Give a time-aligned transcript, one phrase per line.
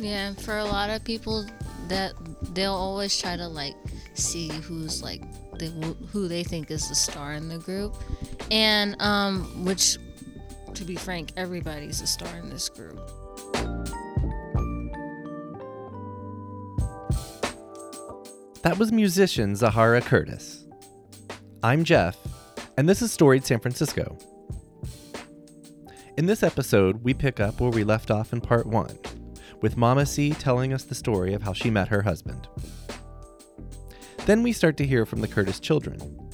[0.00, 1.46] Yeah, for a lot of people,
[1.88, 2.14] that
[2.54, 3.74] they'll always try to like
[4.14, 5.20] see who's like
[5.58, 5.66] the,
[6.10, 7.94] who they think is the star in the group,
[8.50, 9.98] and um, which,
[10.74, 12.98] to be frank, everybody's a star in this group.
[18.62, 20.64] That was musician Zahara Curtis.
[21.62, 22.16] I'm Jeff,
[22.78, 24.16] and this is Storied San Francisco.
[26.16, 28.98] In this episode, we pick up where we left off in part one,
[29.60, 32.48] with Mama C telling us the story of how she met her husband.
[34.26, 36.30] Then we start to hear from the Curtis children.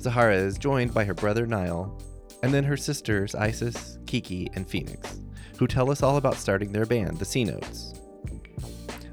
[0.00, 2.00] Zahara is joined by her brother Niall,
[2.42, 5.20] and then her sisters Isis, Kiki, and Phoenix,
[5.58, 7.94] who tell us all about starting their band, the C Notes.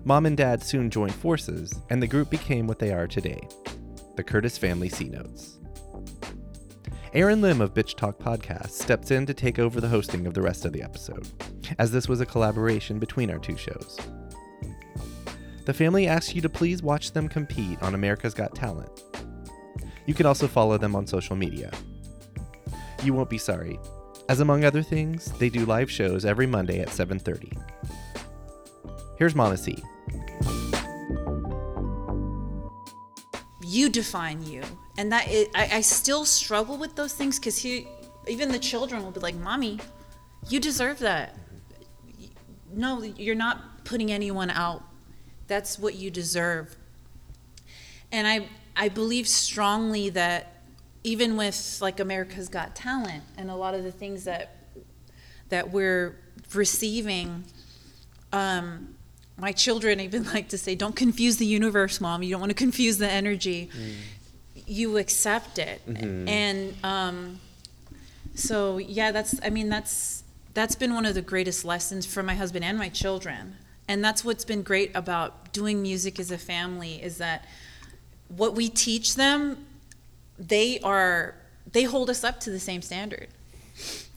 [0.06, 3.42] Mom and Dad soon joined forces, and the group became what they are today
[4.16, 5.60] the Curtis Family C Notes.
[7.14, 10.42] Erin Lim of Bitch Talk Podcast steps in to take over the hosting of the
[10.42, 11.28] rest of the episode,
[11.80, 13.98] as this was a collaboration between our two shows.
[15.66, 19.04] The family asks you to please watch them compete on America's Got Talent.
[20.06, 21.72] You can also follow them on social media.
[23.04, 23.80] You won't be sorry,
[24.30, 27.58] as among other things, they do live shows every Monday at 7:30.
[29.18, 29.84] Here's Mama C.
[33.68, 34.64] you define you
[34.98, 37.88] and that I, I still struggle with those things because he
[38.26, 39.78] even the children will be like mommy
[40.48, 41.36] you deserve that
[42.74, 44.84] no you're not putting anyone out
[45.48, 46.76] that's what you deserve
[48.12, 50.62] and i i believe strongly that
[51.04, 54.56] even with like america's got talent and a lot of the things that
[55.50, 56.16] that we're
[56.54, 57.44] receiving
[58.34, 58.96] um,
[59.38, 62.24] my children even like to say, "Don't confuse the universe, mom.
[62.24, 63.70] You don't want to confuse the energy.
[63.76, 64.64] Mm.
[64.68, 66.28] You accept it." Mm-hmm.
[66.28, 67.40] And um,
[68.36, 69.40] so, yeah, that's.
[69.44, 70.17] I mean, that's
[70.58, 73.58] that's been one of the greatest lessons for my husband and my children.
[73.88, 77.46] And that's what's been great about doing music as a family is that
[78.28, 79.68] what we teach them,
[80.40, 81.36] they are
[81.72, 83.28] they hold us up to the same standard.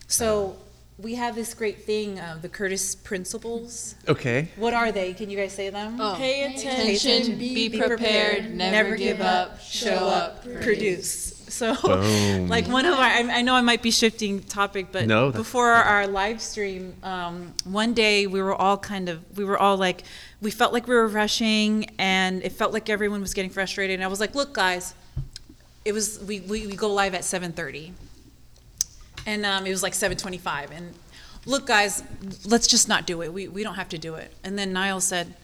[0.07, 0.57] So
[0.97, 3.95] we have this great thing, uh, the Curtis principles.
[4.09, 4.49] Okay.
[4.57, 5.13] What are they?
[5.13, 6.01] Can you guys say them?
[6.01, 6.15] Oh.
[6.17, 11.30] Pay attention, be, be prepared, never, give up, show up, produce.
[11.51, 12.49] So, Boom.
[12.49, 15.71] like one of our, I, I, know I might be shifting topic, but no, before
[15.71, 20.05] our live stream, um, one day we were all kind of, we were all like,
[20.41, 23.95] we felt like we were rushing, and it felt like everyone was getting frustrated.
[23.95, 24.95] And I was like, look, guys,
[25.85, 27.93] it was we we, we go live at 7:30
[29.27, 30.95] and um, it was like 725 and
[31.47, 32.03] look guys
[32.45, 33.33] let's just not do it.
[33.33, 34.33] We, we don't have to do it.
[34.45, 35.35] And then niall said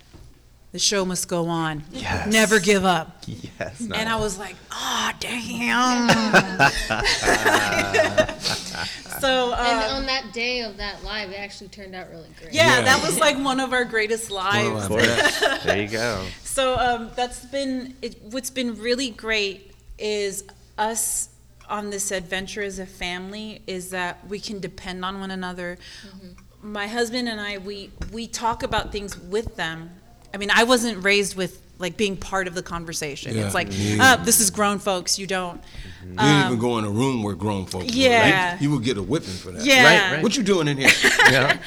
[0.72, 2.31] the show must go on yes.
[2.31, 3.99] never give up yes niall.
[3.99, 6.09] and i was like oh damn
[9.21, 12.53] so uh, and on that day of that live it actually turned out really great
[12.53, 12.82] yeah, yeah.
[12.82, 14.88] that was like one of our greatest lives
[15.65, 20.44] there you go so um, that's been it, what's been really great is
[20.78, 21.31] us
[21.69, 25.78] on this adventure as a family is that we can depend on one another.
[26.06, 26.72] Mm-hmm.
[26.72, 29.91] My husband and I, we we talk about things with them.
[30.32, 33.37] I mean, I wasn't raised with like being part of the conversation.
[33.37, 34.16] Yeah, it's like, yeah.
[34.19, 35.19] oh, this is grown folks.
[35.19, 35.60] You don't.
[35.60, 36.10] Mm-hmm.
[36.10, 37.94] You didn't um, even go in a room where grown folks.
[37.94, 38.09] Yeah.
[38.09, 38.62] Were, right?
[38.62, 39.65] You would get a whipping for that.
[39.65, 39.84] Yeah.
[39.84, 40.22] Right, right.
[40.22, 40.91] What you doing in here?
[41.31, 41.59] yeah.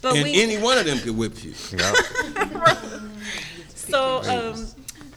[0.00, 1.54] But and we, any one of them could whip you.
[1.76, 1.92] Yeah.
[3.74, 4.66] so um,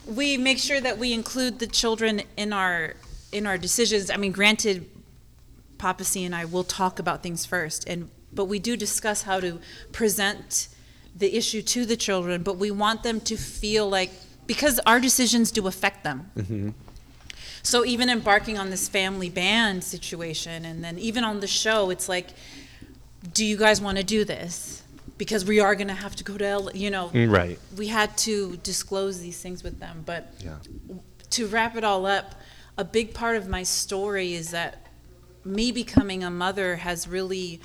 [0.08, 2.96] we make sure that we include the children in our
[3.32, 4.90] in our decisions, I mean, granted,
[5.78, 9.40] Papa C and I will talk about things first, and but we do discuss how
[9.40, 9.60] to
[9.92, 10.68] present
[11.16, 14.12] the issue to the children, but we want them to feel like
[14.48, 16.32] because our decisions do affect them.
[16.36, 16.70] Mm-hmm.
[17.64, 22.10] So even embarking on this family band situation, and then even on the show, it's
[22.10, 22.30] like,
[23.34, 24.82] do you guys want to do this?
[25.18, 27.60] Because we are going to have to go to, L- you know, right.
[27.78, 30.56] We had to disclose these things with them, but yeah.
[31.30, 32.34] to wrap it all up,
[32.78, 34.88] a big part of my story is that
[35.46, 37.62] me becoming a mother has really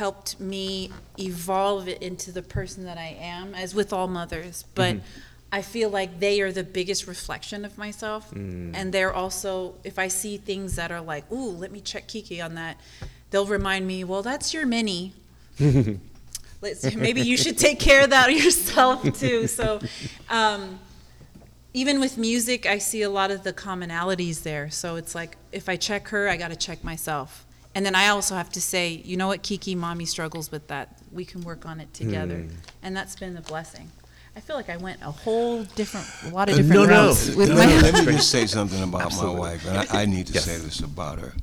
[0.00, 4.64] helped me evolve into the person that I am, as with all mothers.
[4.74, 5.04] But mm-hmm.
[5.52, 8.30] I feel like they are the biggest reflection of myself.
[8.30, 8.72] Mm.
[8.74, 12.40] And they're also, if I see things that are like, ooh, let me check Kiki
[12.40, 12.80] on that,
[13.28, 15.12] they'll remind me, well, that's your mini.
[16.62, 19.46] Let's, maybe you should take care of that yourself too.
[19.48, 19.80] So,
[20.30, 20.80] um,
[21.74, 24.70] even with music, I see a lot of the commonalities there.
[24.70, 27.44] So it's like if I check her, I got to check myself.
[27.74, 30.98] And then I also have to say, you know what, Kiki, mommy struggles with that.
[31.12, 32.38] We can work on it together.
[32.38, 32.52] Mm.
[32.82, 33.90] And that's been a blessing.
[34.34, 37.28] I feel like I went a whole different, a lot of uh, different no, routes
[37.28, 37.66] no, with no, my.
[37.66, 39.34] No, let me just say something about Absolutely.
[39.34, 40.44] my wife, and I, I need to yes.
[40.44, 41.34] say this about her.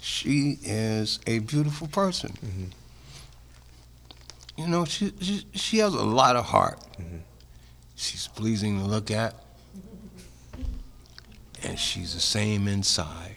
[0.00, 2.32] She is a beautiful person.
[2.44, 2.64] Mm-hmm.
[4.56, 6.80] you know, she she, she has a lot of heart.
[7.94, 9.36] She's pleasing to look at,
[11.62, 13.36] and she's the same inside.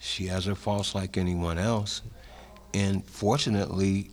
[0.00, 2.00] She has her faults like anyone else,
[2.72, 4.10] and fortunately,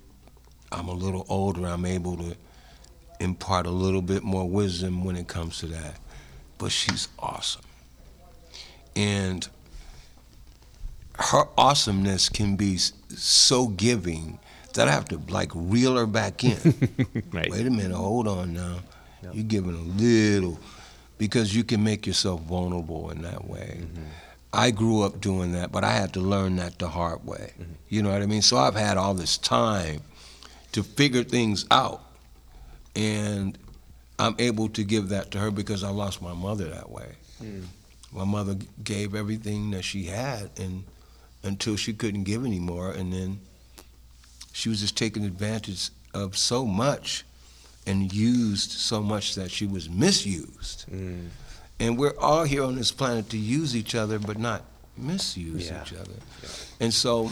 [0.72, 1.66] I'm a little older.
[1.66, 2.36] I'm able to
[3.22, 5.98] impart a little bit more wisdom when it comes to that.
[6.58, 7.64] But she's awesome,
[8.96, 9.48] and
[11.20, 14.40] her awesomeness can be so giving
[14.74, 16.58] that I have to like reel her back in.
[17.32, 17.50] Right.
[17.50, 18.78] Wait a minute, hold on now.
[19.34, 20.60] You're giving a little
[21.18, 23.82] because you can make yourself vulnerable in that way.
[23.82, 24.04] Mm-hmm.
[24.54, 27.54] I grew up doing that, but I had to learn that the hard way.
[27.90, 28.42] You know what I mean?
[28.42, 30.02] So I've had all this time
[30.72, 32.02] to figure things out.
[32.96, 33.58] And
[34.18, 37.16] I'm able to give that to her because I lost my mother that way.
[38.12, 40.84] My mother gave everything that she had and
[41.44, 43.40] until she couldn't give anymore and then
[44.54, 47.24] she was just taking advantage of so much
[47.86, 50.86] and used so much that she was misused.
[50.92, 51.28] Mm.
[51.80, 54.64] And we're all here on this planet to use each other but not
[54.98, 55.84] misuse Yeah.
[55.84, 56.14] each other.
[56.80, 57.32] And so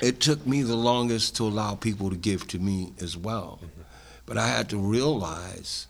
[0.00, 3.60] it took me the longest to allow people to give to me as well.
[3.62, 3.82] Mm-hmm.
[4.26, 5.86] But I had to realize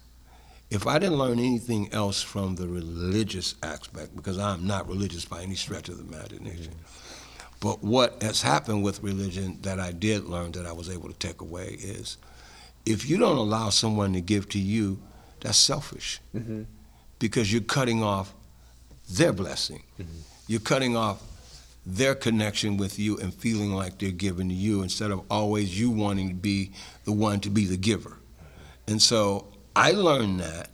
[0.70, 5.42] if I didn't learn anything else from the religious aspect, because I'm not religious by
[5.42, 7.44] any stretch of the imagination, mm-hmm.
[7.60, 11.14] but what has happened with religion that I did learn that I was able to
[11.14, 12.18] take away is
[12.84, 15.00] if you don't allow someone to give to you,
[15.40, 16.20] that's selfish.
[16.34, 16.62] Mm-hmm.
[17.18, 18.32] Because you're cutting off
[19.10, 19.82] their blessing.
[19.98, 20.18] Mm-hmm.
[20.46, 21.22] You're cutting off
[21.86, 25.90] their connection with you and feeling like they're giving to you instead of always you
[25.90, 26.72] wanting to be
[27.04, 28.18] the one to be the giver.
[28.86, 30.70] And so I learned that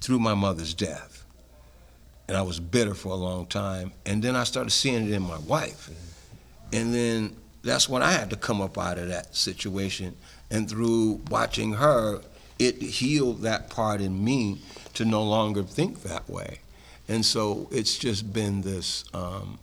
[0.00, 1.24] through my mother's death.
[2.28, 3.92] And I was bitter for a long time.
[4.06, 5.90] And then I started seeing it in my wife.
[5.90, 6.76] Mm-hmm.
[6.76, 10.16] And then that's when I had to come up out of that situation.
[10.50, 12.20] And through watching her,
[12.58, 14.60] it healed that part in me
[15.00, 16.58] to no longer think that way.
[17.08, 19.58] And so it's just been this um,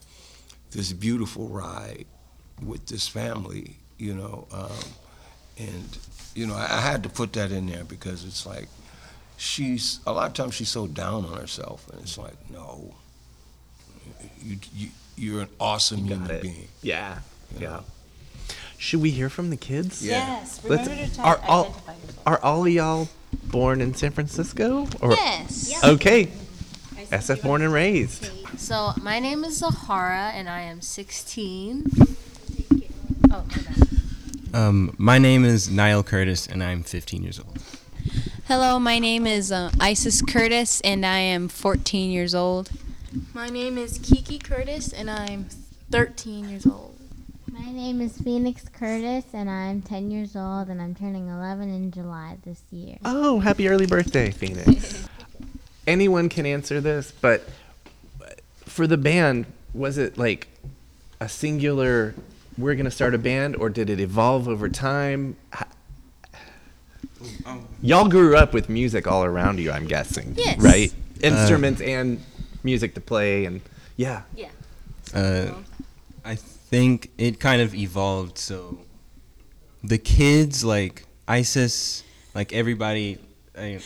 [0.71, 2.05] this beautiful ride
[2.65, 4.47] with this family, you know.
[4.51, 4.83] Um,
[5.59, 5.97] and
[6.33, 8.67] you know, I, I had to put that in there because it's like
[9.37, 12.95] she's a lot of times she's so down on herself, and it's like, no,
[14.41, 16.41] you, you you're an awesome human it.
[16.41, 16.67] being.
[16.81, 17.19] Yeah.
[17.59, 17.81] Yeah.
[18.77, 20.05] Should we hear from the kids?
[20.05, 20.59] Yes.
[20.63, 22.27] Let's- Remember to are all identify yourself.
[22.27, 23.09] are all of y'all
[23.45, 24.87] born in San Francisco?
[25.01, 25.73] Or Yes.
[25.83, 26.29] okay,
[27.11, 28.29] SF born and raised.
[28.57, 31.85] So my name is Zahara, and I am 16.
[33.31, 33.87] Oh, my bad.
[34.53, 37.57] Um, my name is Niall Curtis, and I'm 15 years old.
[38.47, 42.69] Hello, my name is uh, Isis Curtis, and I am 14 years old.
[43.33, 45.47] My name is Kiki Curtis, and I'm
[45.91, 46.96] 13 years old.
[47.59, 51.91] My name is Phoenix Curtis, and I'm 10 years old, and I'm turning 11 in
[51.91, 52.97] July this year.
[53.03, 55.07] Oh, happy early birthday, Phoenix.
[55.87, 57.47] Anyone can answer this, but
[58.59, 60.47] for the band, was it like
[61.19, 62.13] a singular?
[62.57, 65.35] We're gonna start a band, or did it evolve over time?
[67.81, 70.35] Y'all grew up with music all around you, I'm guessing.
[70.37, 70.59] Yes.
[70.59, 70.93] Right?
[71.21, 72.21] Instruments and
[72.63, 73.61] music to play, and
[73.95, 74.21] yeah.
[74.35, 74.49] Yeah.
[75.13, 75.53] Uh,
[76.23, 76.37] I
[76.69, 78.37] think it kind of evolved.
[78.37, 78.79] So
[79.83, 82.03] the kids, like Isis,
[82.35, 83.19] like everybody,
[83.57, 83.79] I,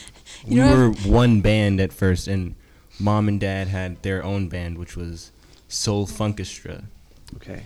[0.46, 2.54] we know were one band at first, and
[2.98, 5.30] mom and dad had their own band, which was
[5.68, 6.84] Soul Funkestra.
[7.36, 7.62] Okay.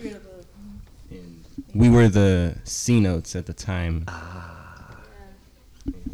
[1.11, 1.45] And
[1.75, 4.05] we were the C notes at the time.
[4.09, 4.97] Ah.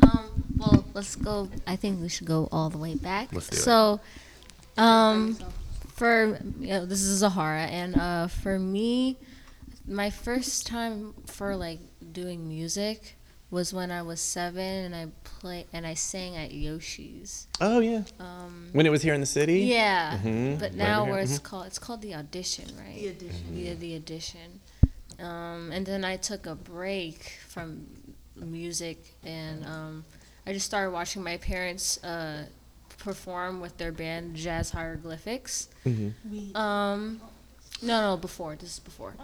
[0.03, 1.49] Um, well, let's go.
[1.67, 3.33] I think we should go all the way back.
[3.33, 3.61] Let's do it.
[3.61, 4.01] so,
[4.77, 5.37] um,
[5.95, 9.19] for you know, this is Zahara, and uh, for me,
[9.87, 11.81] my first time for like
[12.13, 13.17] doing music
[13.51, 17.47] was when I was seven, and I play and I sang at Yoshi's.
[17.61, 18.03] Oh yeah.
[18.19, 19.61] Um, When it was here in the city.
[19.61, 20.59] yeah, Mhm.
[20.59, 21.13] but now over here.
[21.15, 22.97] where it's called, it's called the audition, right?
[22.99, 23.47] The audition.
[23.53, 24.61] Yeah, the audition.
[25.21, 27.87] Um, and then I took a break from
[28.37, 30.05] music, and um,
[30.47, 32.47] I just started watching my parents uh,
[33.03, 35.69] perform with their band Jazz Hieroglyphics.
[35.85, 36.55] Mhm.
[36.57, 37.21] Um,
[37.83, 39.15] no, no, before this is before.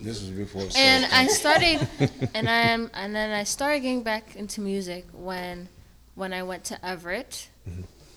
[0.00, 0.66] This is before.
[0.76, 1.32] And I Funky.
[1.32, 5.68] started, and I am, and then I started getting back into music when,
[6.14, 7.48] when I went to Everett.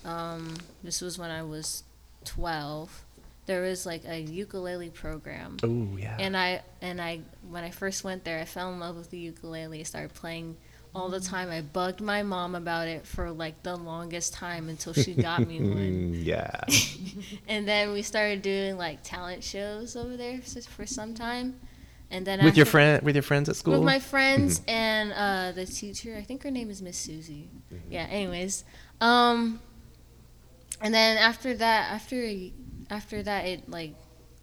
[0.04, 1.84] Um, this was when I was
[2.24, 3.04] twelve.
[3.46, 6.16] There was like a ukulele program, Oh yeah.
[6.18, 9.18] and I and I when I first went there, I fell in love with the
[9.18, 9.80] ukulele.
[9.80, 10.56] I started playing
[10.94, 11.50] all the time.
[11.50, 15.58] I bugged my mom about it for like the longest time until she got me
[15.74, 16.14] one.
[16.14, 16.60] yeah.
[17.48, 21.58] And then we started doing like talent shows over there for some time.
[22.10, 23.74] and then With your friend, with your friends at school.
[23.74, 26.14] with my friends and uh, the teacher.
[26.16, 27.48] I think her name is Miss Susie.
[27.90, 28.06] Yeah.
[28.10, 28.64] Anyways,
[29.00, 29.60] um,
[30.80, 32.30] and then after that, after
[32.90, 33.94] after that, it like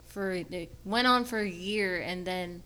[0.07, 2.63] for it went on for a year, and then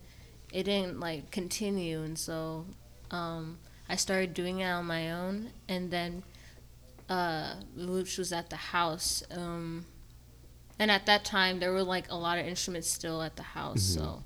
[0.54, 2.66] it didn't like continue, and so
[3.12, 3.58] um,
[3.90, 6.24] I started doing it on my own, and then
[7.10, 9.24] uh, was at the house.
[9.32, 9.86] Um,
[10.80, 13.82] and at that time, there were like a lot of instruments still at the house,
[13.84, 14.24] so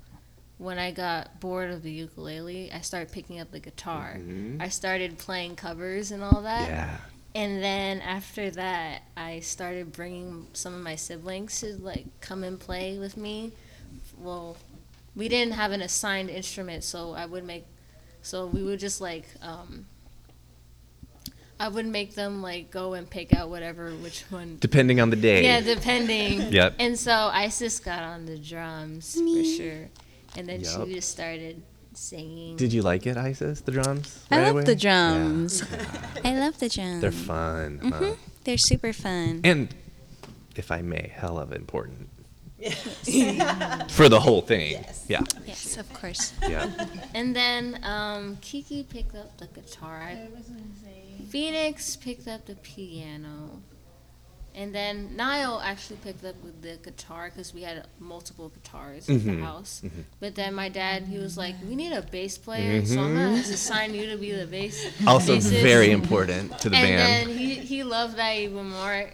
[0.58, 4.18] when I got bored of the ukulele, I started picking up the guitar.
[4.60, 6.68] I started playing covers and all that.
[6.68, 6.96] yeah.
[7.34, 12.58] And then after that, I started bringing some of my siblings to like come and
[12.58, 13.52] play with me.
[14.16, 14.56] Well,
[15.14, 17.66] we didn't have an assigned instrument, so I would make,
[18.28, 19.86] so we would just like, um,
[21.58, 24.58] I would make them like go and pick out whatever which one.
[24.60, 25.42] Depending on the day.
[25.44, 26.52] Yeah, depending.
[26.52, 26.74] Yep.
[26.78, 29.88] And so Isis got on the drums for sure,
[30.36, 30.86] and then Yup.
[30.86, 31.62] she just started
[31.94, 32.56] singing.
[32.56, 33.62] Did you like it, Isis?
[33.62, 34.24] The drums?
[34.30, 34.64] I right love away?
[34.64, 35.64] the drums.
[36.24, 37.00] I love the drums.
[37.00, 37.80] They're fun.
[37.82, 37.98] huh?
[37.98, 38.12] hmm
[38.44, 39.40] They're super fun.
[39.42, 39.74] And
[40.54, 42.08] if I may, hell of important.
[43.90, 44.84] For the whole thing.
[45.08, 45.20] Yeah.
[45.46, 46.32] Yes, of course.
[46.48, 46.68] Yeah.
[47.14, 50.02] And then um, Kiki picked up the guitar.
[50.02, 50.28] I-
[51.28, 53.60] Phoenix picked up the piano.
[54.54, 59.20] And then Niall actually picked up with the guitar because we had multiple guitars in
[59.20, 59.36] Mhm.
[59.38, 59.82] the house.
[60.20, 63.36] But then my dad, he was like, "We need a bass player, so I'm gonna
[63.38, 63.52] Mhm.
[63.52, 67.28] assign you to be the bass." Also bassist." very important to the and band.
[67.30, 69.10] then he he loved that even more.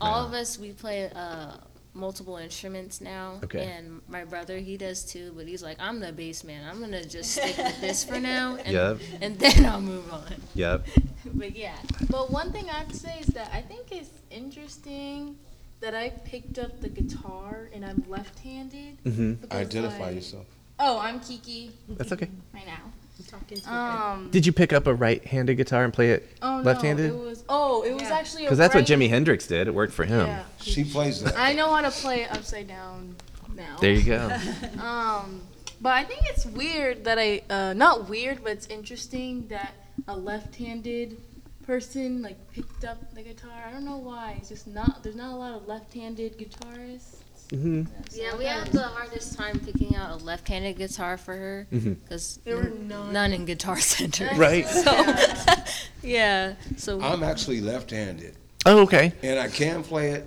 [0.00, 1.56] All of us we play uh,
[1.96, 3.40] multiple instruments now.
[3.44, 3.64] Okay.
[3.64, 6.62] And my brother he does too, but he's like, I'm the bass man.
[6.68, 8.98] I'm gonna just stick with this for now, and, Yep.
[9.22, 10.34] and then I'll move on.
[10.54, 10.86] Yep.
[11.34, 11.74] But yeah,
[12.08, 15.36] But one thing I have to say is that I think it's interesting
[15.80, 19.02] that I picked up the guitar and I'm left-handed.
[19.04, 19.50] Mhm.
[19.50, 20.46] Identify like- yourself.
[20.78, 21.72] Oh, I'm Kiki.
[21.88, 22.28] That's okay.
[22.54, 22.92] Right now.
[23.28, 24.30] Talking to Um.
[24.30, 27.12] Did you pick up a right-handed guitar and play it Oh left-handed?
[27.12, 27.44] no, it was.
[27.48, 28.42] Oh, it was actually.
[28.42, 29.66] Because that's what right- Jimi Hendrix did.
[29.68, 30.26] It worked for him.
[30.26, 30.44] Yeah.
[30.60, 31.36] She plays that.
[31.38, 33.16] I know how to play it upside down
[33.54, 33.76] now.
[33.80, 34.28] There you go.
[34.82, 35.42] um,
[35.80, 39.72] but I think it's weird that I, uh, not weird, but it's interesting that
[40.08, 41.16] a left-handed
[41.66, 43.50] person like picked up the guitar.
[43.66, 44.36] I don't know why.
[44.38, 45.02] It's just not.
[45.02, 47.16] There's not a lot of left-handed guitarists.
[47.50, 51.66] Hmm yeah, we thought had the hardest time picking out a left-handed guitar for her
[51.70, 53.12] because There were none.
[53.12, 54.28] none in Guitar Center.
[54.36, 54.66] Right.
[54.66, 54.92] So
[56.02, 59.12] yeah, so I'm actually left-handed, Oh, okay.
[59.22, 60.24] and I can play it,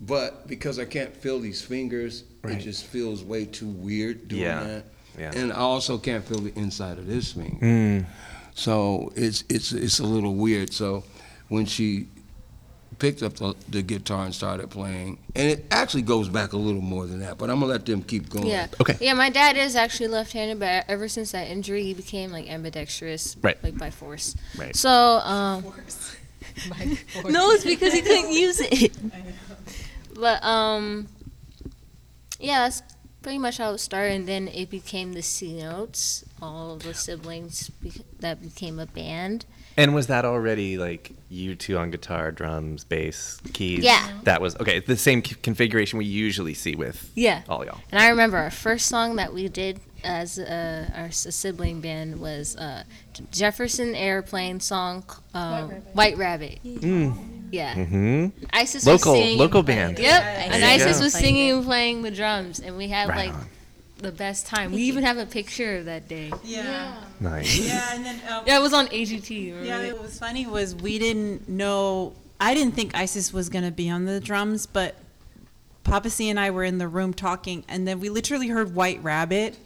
[0.00, 2.56] but because I can't feel these fingers, Right.
[2.58, 4.62] it just feels way too weird doing Yeah.
[4.64, 4.84] that.
[5.18, 5.30] Yeah.
[5.36, 7.64] And I also can't feel the inside of this finger.
[7.64, 8.06] Mm.
[8.54, 10.72] So it's it's it's a little weird.
[10.72, 11.04] So
[11.48, 12.08] when she
[13.02, 16.80] picked up the, the guitar and started playing, and it actually goes back a little
[16.80, 18.46] more than that, but I'm gonna let them keep going.
[18.46, 18.68] Yeah.
[18.80, 18.96] Okay.
[19.00, 23.36] Yeah, my dad is actually left-handed, but ever since that injury, he became like ambidextrous,
[23.42, 23.60] Right.
[23.64, 24.36] like by force.
[24.56, 24.76] Right.
[24.76, 25.64] So, um,
[27.28, 28.96] no, it's because he couldn't use it.
[30.14, 31.08] But um,
[32.38, 32.82] yeah, that's
[33.22, 36.24] pretty much how it started, and then it became the C notes.
[36.40, 39.46] All the siblings bec- that became a band.
[39.76, 43.82] And was that already like you two on guitar, drums, bass, keys?
[43.84, 44.06] Yeah.
[44.24, 44.80] That was okay.
[44.80, 47.42] The same c- configuration we usually see with Yeah.
[47.48, 47.80] all y'all.
[47.90, 52.20] And I remember our first song that we did as uh, our s- sibling band
[52.20, 52.82] was uh,
[53.30, 56.58] Jefferson Airplane song, uh, White Rabbit.
[56.64, 57.31] Mm.
[57.52, 57.74] Yeah.
[57.74, 58.44] Mm-hmm.
[58.52, 59.38] Isis Local- was singing.
[59.38, 59.98] local band.
[59.98, 60.22] Yep.
[60.22, 61.04] There And Isis go.
[61.04, 63.46] was singing and playing the drums, and we had Right like on.
[63.98, 64.72] the best time.
[64.72, 66.32] We even have a picture of that day.
[66.42, 66.94] Yeah.
[67.20, 67.58] Nice.
[67.58, 69.50] Yeah, and then um, Yeah, it was on AGT.
[69.54, 72.14] Remember Yeah, what was funny was we didn't know.
[72.40, 74.96] I didn't think Isis was gonna be on the drums, but
[75.84, 79.02] Papa C and I were in the room talking, and then we literally heard White
[79.02, 79.56] Rabbit,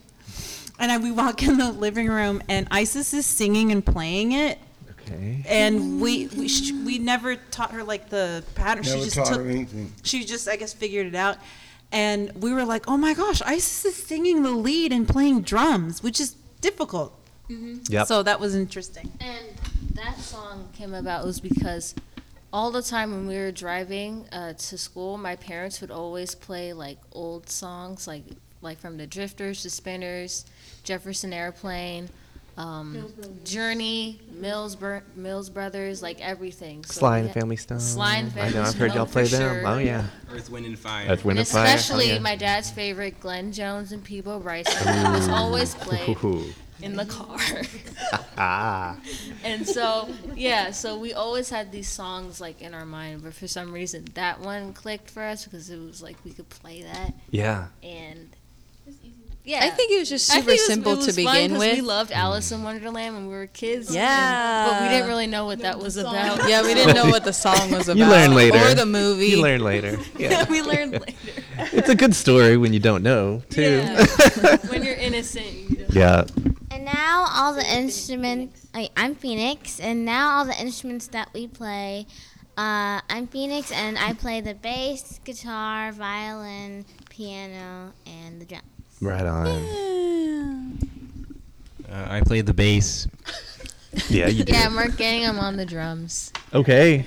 [0.78, 4.59] and I, we walk in the living room, and Isis is singing and playing it,
[5.06, 5.42] Okay.
[5.46, 8.84] and we we, sh- we never taught her like the pattern.
[8.84, 9.92] Never she just taught took, her anything.
[10.02, 11.38] she just I guess figured it out.
[11.92, 16.02] And we were like, "Oh my gosh, Isis is singing the lead and playing drums,
[16.02, 17.12] which is difficult."
[17.48, 18.08] Yep.
[18.08, 19.12] So that was interesting.
[19.20, 19.46] And
[19.94, 21.94] that song came about was because
[22.52, 26.72] all the time when we were driving uh, to school, my parents would always play
[26.72, 28.25] like old songs, like
[28.62, 30.44] like from the Drifters, the Spinners,
[30.82, 32.08] Jefferson Airplane,
[32.56, 33.12] um,
[33.44, 36.84] Journey, Mills Br- Mills Brothers, like everything.
[36.84, 37.80] So Sly and had- Family Stone.
[37.80, 38.60] Sly and Family Stone.
[38.60, 38.68] I know.
[38.70, 39.40] I've heard y'all play them.
[39.60, 39.66] sure.
[39.66, 40.04] Oh yeah.
[40.32, 41.06] Earth, Wind, and Fire.
[41.08, 41.66] Earth, Wind, And and Fire.
[41.66, 42.18] Oh, especially yeah.
[42.18, 46.44] my dad's favorite, Glenn Jones and Peabo Bryson, was always played Ooh.
[46.82, 47.38] in the car.
[48.38, 48.98] Ah.
[49.44, 53.48] And so, yeah, so we always had these songs like in our mind, but for
[53.48, 57.14] some reason that one clicked for us because it was like we could play that
[57.30, 57.68] Yeah.
[57.82, 58.28] and
[59.47, 61.76] Yeah, I think it was just super was- simple to begin with.
[61.76, 63.87] We loved Alice in Wonderland when we were kids.
[63.87, 64.69] and- Yeah.
[64.69, 66.49] but we didn't really know what that was about.
[66.49, 67.97] yeah, we didn't know what the song was about.
[68.03, 68.59] You learn later.
[68.59, 69.29] Or the movie.
[69.29, 69.99] You learn later.
[70.19, 70.50] Yeah.
[70.50, 71.12] we learned later.
[71.73, 73.62] it's a good story when you don't know, too.
[73.87, 74.57] Yeah.
[74.69, 75.95] when you're innocent, you don't.
[75.95, 76.25] Yeah.
[76.73, 78.67] And now all the instruments.
[78.75, 82.07] Like, I'm Phoenix, and now all the instruments that we play.
[82.59, 88.62] Uh, I'm Phoenix, and I play the bass, guitar, violin, piano, and the drum.
[89.00, 90.79] Right on.
[91.88, 93.07] Uh, I play the bass.
[94.09, 94.53] Yeah, you do.
[94.57, 96.33] Yeah, Mark Gangham on the drums.
[96.53, 97.05] Okay.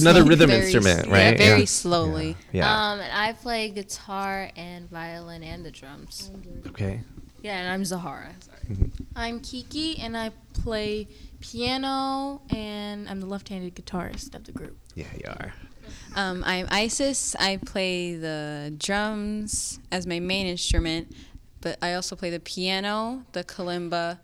[0.00, 1.32] Another rhythm Very instrument, s- right?
[1.32, 1.64] Yeah, very Yeah.
[1.66, 2.36] slowly.
[2.52, 2.70] Yeah.
[2.92, 6.30] Um, and I play guitar and violin and the drums.
[6.68, 7.00] Okay.
[7.42, 8.34] Yeah, and I'm Zahara.
[8.40, 8.90] Sorry.
[9.16, 11.08] I'm Kiki, and I play
[11.40, 14.76] piano, and I'm the left-handed guitarist of the group.
[14.94, 15.52] Yeah, you are.
[16.14, 17.34] Um, I'm Isis.
[17.38, 21.12] I play the drums as my main instrument,
[21.60, 24.18] but I also play the piano, the kalimba,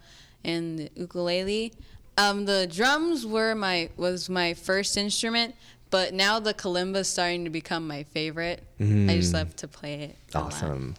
[0.44, 1.73] and the ukulele.
[2.18, 5.54] Um, the drums were my was my first instrument,
[5.90, 8.62] but now the kalimba is starting to become my favorite.
[8.80, 9.35] I just Mm.
[9.35, 10.16] love to play it.
[10.35, 10.94] Awesome.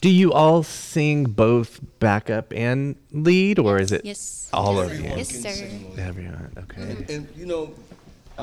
[0.00, 4.48] Do you all sing both backup and lead, or is it Yes.
[4.52, 5.06] all of you?
[5.06, 5.68] Everyone Yes, sir.
[5.96, 6.52] Everyone.
[6.58, 6.82] Okay.
[6.82, 7.72] And, and you know,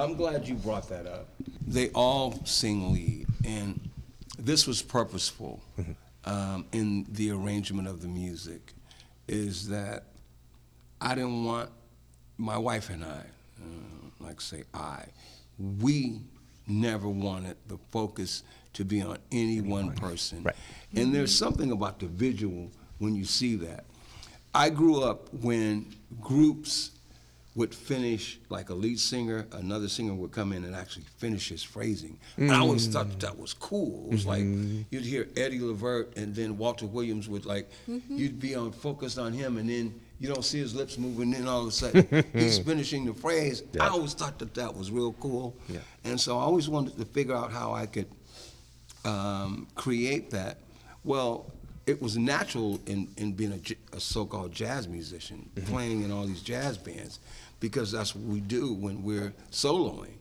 [0.01, 1.27] I'm glad you brought that up.
[1.65, 3.79] They all sing lead, and
[4.37, 5.61] this was purposeful
[6.25, 8.73] um, in the arrangement of the music.
[9.27, 10.03] Is that
[11.01, 11.69] I didn't want
[12.37, 13.23] my wife and I,
[13.61, 15.05] uh, like say I,
[15.57, 16.21] we
[16.67, 20.43] never wanted the focus to be on any one person.
[20.43, 20.55] Right.
[20.95, 23.85] And there's something about the visual when you see that.
[24.53, 26.91] I grew up when groups
[27.57, 31.63] would finish, like a lead singer, another singer would come in and actually finish his
[31.63, 32.15] phrasing.
[32.37, 34.05] And I always thought that, that was cool.
[34.05, 34.83] It was like mm-hmm.
[34.91, 38.15] you'd hear Eddie Levert and then Walter Williams would like, mm-hmm.
[38.15, 41.47] you'd be on focused on him and then you don't see his lips moving, then
[41.47, 43.63] all of a sudden he's finishing the phrase.
[43.79, 45.55] I always thought that that was real cool.
[45.67, 45.79] Yeah.
[46.03, 48.07] And so I always wanted to figure out how I could
[49.03, 50.59] um, create that.
[51.03, 51.51] Well,
[51.87, 55.73] it was natural in, in being a so-called jazz musician, mm-hmm.
[55.73, 57.19] playing in all these jazz bands,
[57.59, 60.15] because that's what we do when we're soloing,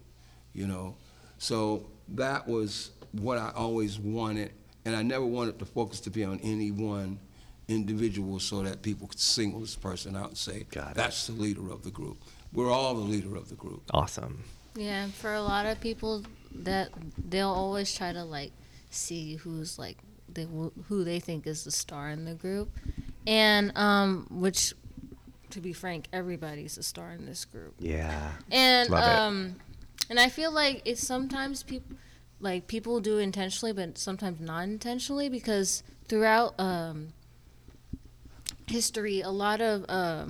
[0.54, 0.96] you know.
[1.38, 4.52] So that was what I always wanted,
[4.84, 7.18] and I never wanted the focus to be on any one
[7.68, 10.94] individual so that people could single this person out and say, Got it.
[10.94, 12.18] that's the leader of the group.
[12.52, 13.82] We're all the leader of the group.
[13.92, 14.44] Awesome.
[14.76, 16.22] Yeah, and for a lot of people,
[16.54, 16.90] that
[17.28, 18.52] they'll always try to like
[18.90, 19.98] see who's like
[20.32, 20.46] they
[20.88, 22.70] who they think is the star in the group,
[23.26, 24.74] and um, which,
[25.50, 27.74] to be frank, everybody's a star in this group.
[27.78, 28.32] Yeah.
[28.50, 29.18] And Love it.
[29.18, 29.54] um,
[30.10, 31.96] and I feel like it's sometimes people
[32.40, 37.08] like people do intentionally, but sometimes not intentionally because throughout um,
[38.66, 40.26] history, a lot of uh,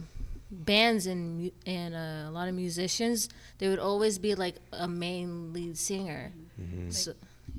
[0.51, 5.53] bands and and uh, a lot of musicians, there would always be like a main
[5.53, 6.33] lead singer.
[6.61, 6.91] Mm-hmm.
[6.91, 7.13] So,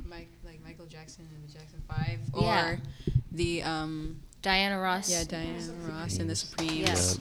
[0.05, 2.75] Mike, like Michael Jackson and the Jackson Five, or Yeah.
[3.31, 5.09] the um, Diana Ross.
[5.11, 6.73] yeah Diana Ross and the Supremes.
[6.73, 7.19] Yes.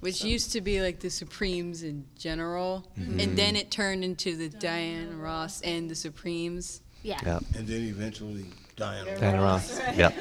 [0.00, 4.48] Which used to be like the Supremes in general, and then it turned into the
[4.48, 6.80] Diana Ross and the Supremes.
[7.02, 7.18] Yeah.
[7.24, 7.42] Yep.
[7.56, 9.18] And then eventually Diana.
[9.18, 9.78] Diana Ross.
[9.94, 10.14] Yep.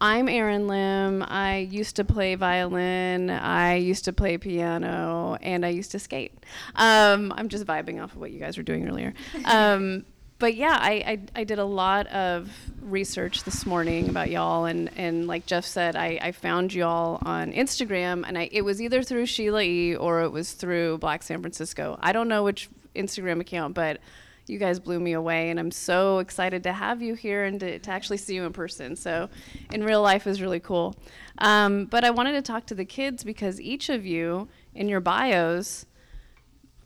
[0.00, 1.22] I'm Erin Lim.
[1.28, 3.28] I used to play violin.
[3.28, 6.32] I used to play piano, and I used to skate.
[6.76, 9.12] Um, I'm just vibing off of what you guys were doing earlier.
[9.44, 10.06] Um,
[10.40, 12.50] but yeah, I, I, I did a lot of
[12.80, 17.52] research this morning about y'all, and, and like Jeff said, I, I found y'all on
[17.52, 19.94] Instagram, and I, it was either through Sheila E.
[19.94, 21.98] or it was through Black San Francisco.
[22.00, 24.00] I don't know which Instagram account, but
[24.46, 27.78] you guys blew me away and i'm so excited to have you here and to,
[27.78, 29.28] to actually see you in person so
[29.72, 30.96] in real life is really cool
[31.38, 34.98] um, but i wanted to talk to the kids because each of you in your
[34.98, 35.86] bios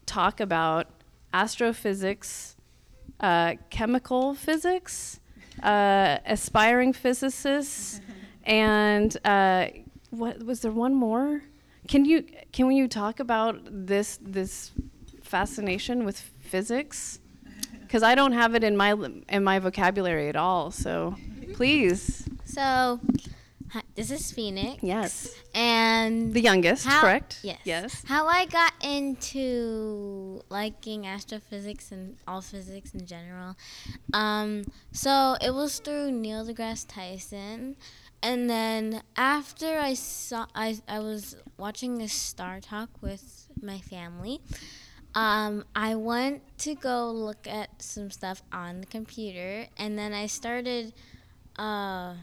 [0.04, 0.88] talk about
[1.32, 2.53] astrophysics
[3.20, 5.20] uh, chemical physics
[5.62, 8.00] uh, aspiring physicists
[8.44, 9.66] and uh,
[10.10, 11.42] what was there one more
[11.88, 14.72] can you can you talk about this this
[15.22, 17.20] fascination with physics
[17.94, 18.92] because I don't have it in my
[19.28, 20.72] in my vocabulary at all.
[20.72, 21.14] So,
[21.52, 22.28] please.
[22.44, 22.98] So,
[23.74, 24.80] hi, this is Phoenix.
[24.84, 25.34] Yes.
[25.52, 27.40] And The youngest, how- correct?
[27.42, 27.58] Yes.
[27.64, 28.04] Yes.
[28.06, 33.56] How I got into liking astrophysics and all physics in general.
[34.12, 37.74] Um, so it was through Neil deGrasse Tyson.
[38.22, 44.40] And then after I saw, I, I was watching a Star Talk with my family.
[45.16, 50.26] Um, I went to go look at some stuff on the computer, and then I
[50.26, 50.92] started
[51.56, 52.14] uh,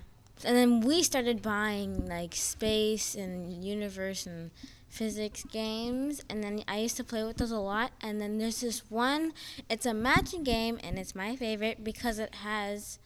[0.46, 4.52] and then we started buying like space and universe and
[4.90, 6.22] physics games.
[6.30, 7.92] And then I used to play with those a lot.
[8.02, 9.34] And then there's this one
[9.70, 13.00] it's a matching game and it's my favorite because it has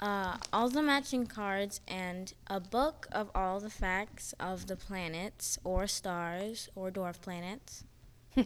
[0.00, 5.58] uh, all the matching cards and a book of all the facts of the planets
[5.64, 7.84] or stars or dwarf planets.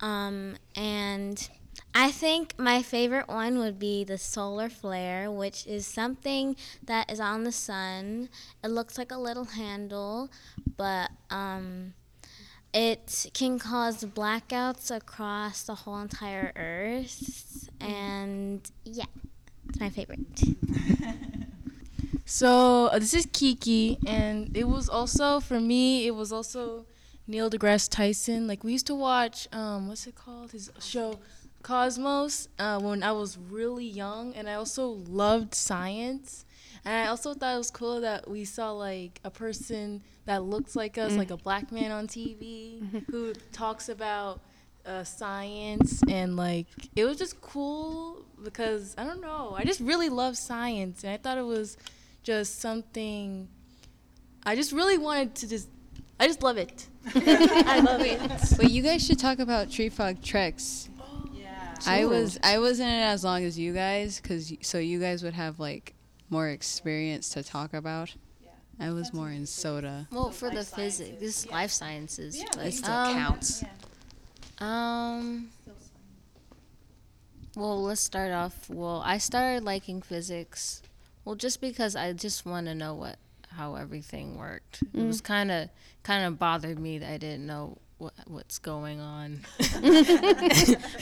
[0.00, 1.48] Um, and
[1.94, 7.20] I think my favorite one would be the solar flare, which is something that is
[7.20, 8.28] on the sun.
[8.62, 10.30] It looks like a little handle,
[10.76, 11.94] but um,
[12.72, 17.68] it can cause blackouts across the whole entire Earth.
[17.80, 19.06] And yeah,
[19.68, 20.20] it's my favorite.
[22.30, 26.06] So uh, this is Kiki, and it was also for me.
[26.06, 26.86] It was also
[27.26, 28.46] Neil deGrasse Tyson.
[28.46, 30.52] Like we used to watch, um, what's it called?
[30.52, 31.18] His show
[31.62, 36.44] Cosmos uh, when I was really young, and I also loved science.
[36.84, 40.74] And I also thought it was cool that we saw like a person that looks
[40.74, 41.18] like us, Mm.
[41.18, 44.40] like a black man on TV, who talks about
[44.86, 50.08] uh, science and like it was just cool because I don't know, I just really
[50.08, 51.76] love science, and I thought it was
[52.22, 53.48] just something.
[54.44, 55.68] I just really wanted to just,
[56.18, 56.86] I just love it.
[57.14, 58.20] I love it.
[58.56, 60.88] But you guys should talk about Tree Frog Treks.
[61.86, 65.22] I was I was in it as long as you guys, cause so you guys
[65.22, 65.94] would have like
[66.28, 68.14] more experience to talk about.
[68.78, 70.08] I was more in soda.
[70.10, 72.38] Well, for the physics, this is life sciences.
[72.38, 73.62] Yeah, but, it still um, counts.
[74.58, 75.50] Um.
[77.56, 78.70] Well, let's start off.
[78.70, 80.82] Well, I started liking physics.
[81.24, 83.16] Well, just because I just want to know what
[83.50, 84.80] how everything worked.
[84.82, 85.08] It Mm.
[85.08, 85.68] was kind of
[86.02, 89.40] kind of bothered me that I didn't know what what's going on.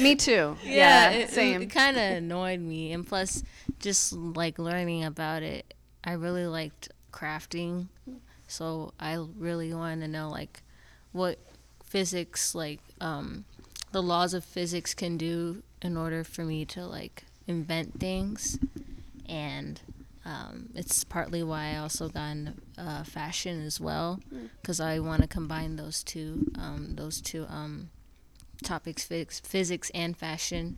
[0.01, 0.57] Me too.
[0.65, 1.63] Yeah, Yeah, it, same.
[1.63, 3.43] It, kind of annoyed me, and plus,
[3.79, 7.87] just like learning about it, I really liked crafting.
[8.49, 10.63] So I really wanted to know like
[11.13, 11.39] what
[11.85, 13.45] physics, like um,
[13.93, 18.59] the laws of physics, can do in order for me to like invent things,
[19.29, 19.81] and
[20.29, 24.21] um, it's partly why I also got into uh, fashion as well,
[24.61, 27.89] because I want to combine those two, um, those two um,
[28.63, 30.77] topics, physics, physics and fashion,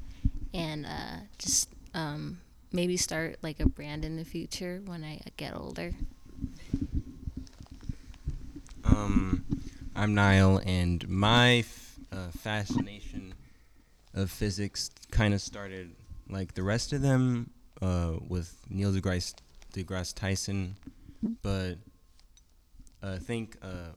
[0.54, 5.56] and uh, just um, maybe start like a brand in the future when I get
[5.56, 5.94] older.
[8.84, 9.44] Um,
[9.96, 13.34] I'm Niall, and my f- uh, fascination
[14.14, 15.90] of physics kind of started
[16.28, 17.50] like the rest of them
[17.82, 19.34] uh, with Neil deGrasse,
[19.74, 20.76] deGrasse Tyson,
[21.42, 21.74] but
[23.02, 23.92] uh, I think uh,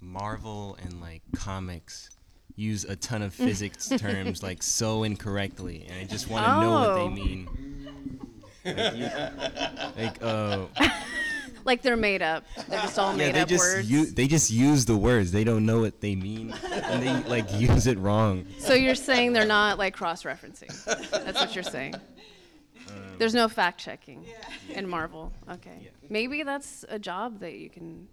[0.00, 2.10] Marvel and like comics
[2.56, 6.70] use a ton of physics terms like so incorrectly, and I just want to know
[6.70, 7.08] what Oh.
[7.08, 8.20] they mean.
[8.64, 10.66] Like, you- like uh,
[11.66, 12.44] Like they're made up.
[12.68, 13.90] They're just all made they up just words.
[13.90, 15.32] u- they just use the words.
[15.32, 18.44] They don't know what they mean, and they like use it wrong.
[18.58, 20.84] So you're saying they're not like cross-referencing.
[21.24, 21.94] That's what you're saying.
[23.18, 24.24] There's no fact checking
[24.68, 25.32] in Marvel.
[25.50, 25.90] Okay.
[26.08, 28.08] Maybe that's a job that you can.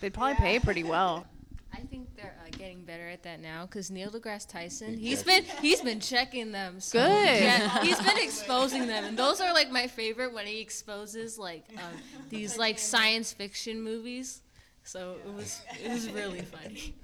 [0.00, 1.26] They'd probably pay pretty well.
[1.72, 5.44] I think they're uh, getting better at that now because Neil deGrasse Tyson, he's been
[5.60, 6.80] he's been checking them.
[6.80, 7.42] So Good.
[7.42, 11.64] Yeah, he's been exposing them, and those are like my favorite when he exposes like
[11.76, 11.92] um,
[12.28, 14.42] these like science fiction movies.
[14.82, 16.94] So it was it was really funny.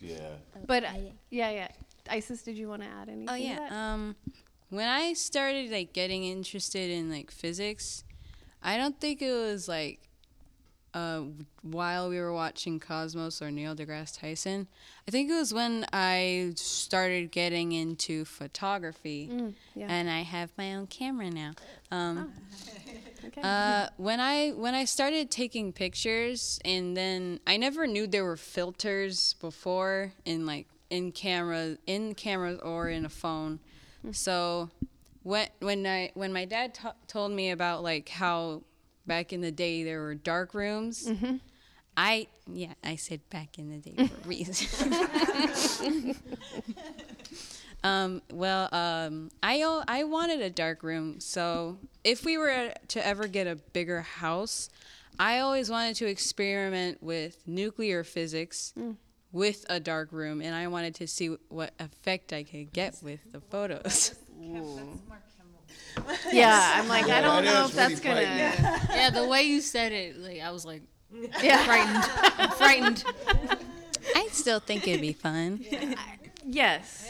[0.00, 0.34] Yeah.
[0.66, 0.92] But uh,
[1.30, 1.68] yeah, yeah.
[2.10, 3.28] Isis, did you want to add anything?
[3.30, 3.56] Oh to yeah.
[3.56, 3.72] that?
[3.72, 4.16] Um,
[4.72, 8.04] when I started like getting interested in like physics,
[8.62, 10.00] I don't think it was like
[10.94, 11.24] uh,
[11.60, 14.66] while we were watching Cosmos or Neil deGrasse Tyson.
[15.06, 19.86] I think it was when I started getting into photography, Mm, yeah.
[19.90, 21.52] and I have my own camera now.
[21.90, 22.32] Um,
[23.24, 23.40] Okay.
[23.42, 28.36] uh, when I when I started taking pictures, and then I never knew there were
[28.38, 33.60] filters before in like in camera in cameras or in a phone.
[34.10, 34.70] So
[35.22, 38.62] when when I when my dad t- told me about like how
[39.06, 41.10] back in the day there were dark rooms,
[41.96, 46.16] I yeah I said back in the day for a reason.
[47.84, 53.26] Um, well, um, I I wanted a dark room, so if we were to ever
[53.26, 54.70] get a bigger house,
[55.18, 58.72] I always wanted to experiment with nuclear physics
[59.32, 63.20] with a dark room, and I wanted to see what effect I could get with
[63.32, 64.14] the photos.
[66.32, 68.52] yeah, I'm like, I don't know is if that's pretty gonna.
[68.52, 68.88] frightening.
[68.96, 70.82] Yeah, the way you said it, like I was like
[71.42, 71.64] Yeah.
[71.64, 73.04] frightened, I'm frightened.
[74.16, 75.64] I still think it'd be fun.
[76.44, 77.08] Yes.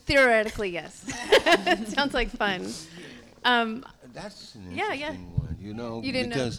[0.00, 1.04] Theoretically, yes.
[1.88, 2.72] Sounds like fun.
[3.44, 5.10] Um, That's an Yeah, yeah.
[5.12, 6.50] one, you know, You didn't know.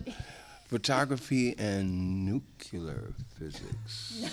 [0.70, 4.32] Photography and nuclear physics.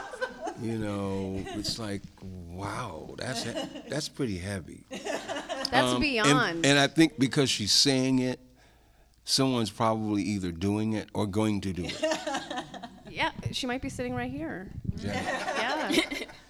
[0.62, 3.44] you know, it's like, wow, that's
[3.88, 4.84] that's pretty heavy.
[4.90, 6.66] That's Um, and- beyond.
[6.66, 8.38] And, I think because she's saying it,
[9.24, 12.00] someone's probably either doing it or going to do it.
[13.10, 14.68] yeah, she might be sitting right here.
[14.98, 15.90] Yeah.
[15.90, 16.02] Yeah.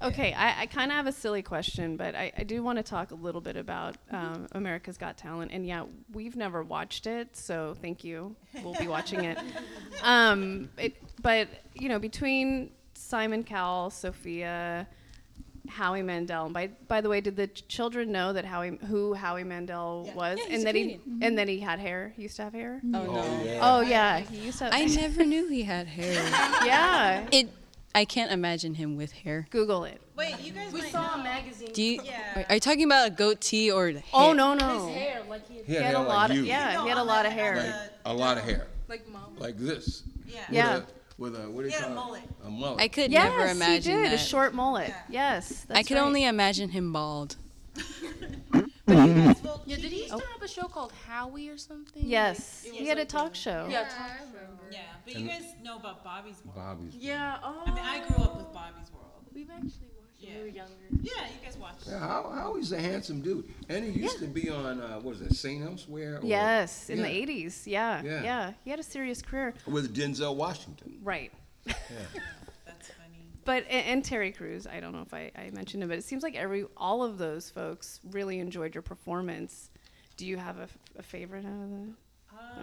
[0.00, 2.84] Okay, I, I kind of have a silly question, but I, I do want to
[2.84, 5.50] talk a little bit about um, America's Got Talent.
[5.52, 8.36] And yeah, we've never watched it, so thank you.
[8.62, 9.38] We'll be watching it.
[10.04, 14.86] Um, it but, you know, between Simon Cowell, Sophia,
[15.68, 16.44] Howie Mandel.
[16.44, 20.08] And by by the way, did the ch- children know that Howie who Howie Mandel
[20.14, 21.22] was, Yeah, he's and a that he comedian.
[21.24, 22.12] and that he had hair?
[22.14, 22.80] He used to have hair.
[22.84, 23.08] Oh, no.
[23.16, 23.58] Oh, yeah.
[23.60, 24.64] Oh yeah, he used to.
[24.66, 26.14] Have I never knew he had hair.
[26.64, 27.26] Yeah.
[27.32, 27.48] It.
[27.94, 29.46] I can't imagine him with hair.
[29.50, 30.00] Google it.
[30.16, 31.70] Wait, you guys We saw a magazine.
[31.72, 32.00] Do you?
[32.36, 33.92] Are, are you talking about a goatee or?
[33.92, 34.86] the Oh no no.
[34.88, 36.42] His hair, like he had, He had He had a hair like lot of you.
[36.44, 36.82] yeah.
[36.82, 37.56] He had a lot of hair.
[37.56, 38.66] Like a lot of hair.
[38.88, 39.36] like mom.
[39.38, 40.02] Like this.
[40.26, 40.40] Yeah.
[40.48, 40.76] With Yeah.
[40.76, 40.82] A,
[41.18, 42.22] with a, what do you He had a call mullet.
[42.24, 42.46] it?
[42.46, 42.80] A mullet.
[42.80, 44.14] I could yes, never imagine he did that.
[44.14, 44.92] a short mullet.
[45.08, 46.02] Yes, I that's could right.
[46.04, 47.36] only imagine him bald.
[48.88, 50.16] Yeah, did he oh.
[50.16, 52.02] used to have a show called Howie or something?
[52.02, 53.66] Yes, Like, he was had a talk show.
[53.70, 54.37] Yeah, talk show.
[54.70, 56.56] Yeah, but you guys know about Bobby's World.
[56.56, 56.94] Bobby's.
[56.94, 57.38] Yeah.
[57.42, 57.62] Oh.
[57.66, 59.04] I mean, I grew up with Bobby's World.
[59.34, 60.72] We've actually watched it when we were younger.
[61.02, 61.86] Yeah, you guys watched.
[61.86, 61.90] It.
[61.90, 63.48] Yeah, how, how he's a handsome dude.
[63.68, 65.64] And he used to be on, uh, what is it, St.
[65.64, 66.18] Elsewhere?
[66.18, 67.26] or- Yes, in the Yeah.
[67.26, 67.66] '80s.
[67.66, 68.22] Yeah, Yeah.
[68.22, 69.54] yeah, He had a serious career.
[69.66, 70.98] With Denzel Washington.
[71.02, 71.32] Right.
[71.66, 73.26] That's funny.
[73.44, 76.04] But and, and Terry Crews, I don't know if I, I mentioned him, but it
[76.04, 79.70] seems like every all of those folks really enjoyed your performance.
[80.16, 81.88] Do you have a, f- a favorite out of the?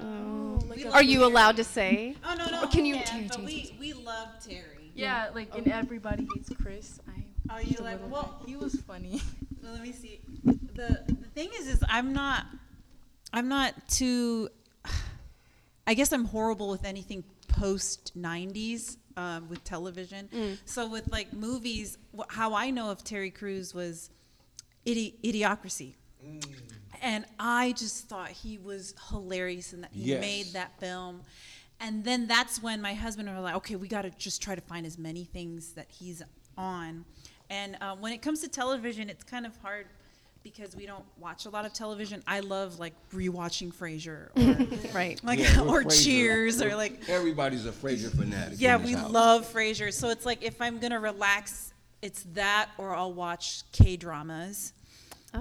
[0.04, 2.16] Oh, like Are you allowed to say?
[2.26, 2.64] Oh no, no.
[2.64, 2.96] Or can you?
[2.96, 4.92] Yeah, but we we love Terry.
[4.94, 7.00] Yeah, like in Everybody Hates Chris.
[7.08, 7.24] I.
[7.52, 8.00] Oh, you a like?
[8.10, 8.50] Well, bit.
[8.50, 9.22] he was funny.
[9.64, 10.20] Well, let me see.
[10.44, 12.46] The the thing is, is I'm not,
[13.34, 14.50] I'm not too.
[15.88, 20.30] I guess I'm horrible with anything post '90s um, with television.
[20.66, 24.12] So with like movies, how I know of Terry Crews was
[24.86, 25.96] Idi- Idiocracy.
[27.06, 30.22] And I just thought he was hilarious and that he Yes.
[30.22, 31.22] made that film.
[31.80, 34.42] And then that's when my husband and I were like, okay, we got to just
[34.42, 36.24] try to find as many things that he's
[36.58, 37.06] on.
[37.52, 39.86] And uh, when it comes to television, it's kind of hard
[40.42, 42.24] because we don't watch a lot of television.
[42.26, 45.24] I love like rewatching Frasier or Right.
[45.24, 46.04] like Yeah, or Frasier.
[46.06, 48.60] Cheers or We're- like Everybody's a Frasier fanatic.
[48.60, 49.12] yeah, we house.
[49.12, 49.94] love Frasier.
[49.94, 54.74] So it's like if I'm gonna relax, it's that or I'll watch K dramas.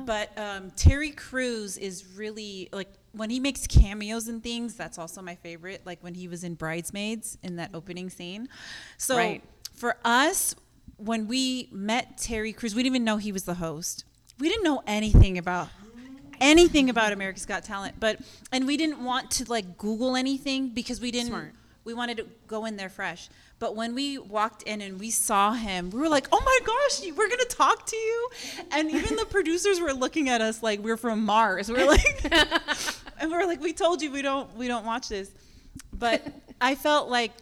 [0.04, 4.74] But um, Terry Crews is really like when he makes cameos and things.
[4.74, 5.82] That's also my favorite.
[5.84, 8.48] Like when he was in Bridesmaids in that opening scene.
[8.98, 9.42] So Right.
[9.74, 10.54] for us,
[10.96, 14.04] when we met Terry Crews, we didn't even know he was the host.
[14.38, 15.68] We didn't know anything about
[16.40, 18.18] anything about America's Got Talent, but
[18.52, 21.28] and we didn't want to like Google anything because we didn't.
[21.28, 21.52] Smart.
[21.84, 23.28] We wanted to go in there fresh.
[23.58, 27.16] But when we walked in and we saw him, we were like, "Oh my gosh,
[27.16, 28.30] we're gonna talk to you!"
[28.72, 31.70] And even the producers were looking at us like we're from Mars.
[31.70, 32.24] We're like,
[33.20, 35.30] and we are like, "We told you we don't we don't watch this."
[35.92, 36.26] But
[36.60, 37.32] I felt like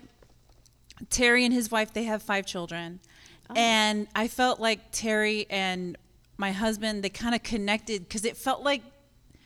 [1.08, 3.00] Terry and his wife they have five children,
[3.48, 3.54] oh.
[3.56, 5.96] and I felt like Terry and
[6.36, 8.82] my husband they kind of connected because it felt like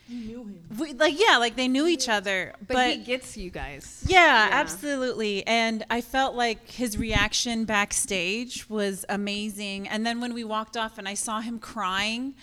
[0.09, 0.62] You knew him.
[0.79, 4.05] we, like yeah like they knew each other But, he gets you guys.
[4.07, 5.45] yeah, absolutely.
[5.47, 9.88] And I felt like his reaction backstage was amazing.
[9.88, 12.35] And then when we walked off and I saw him crying,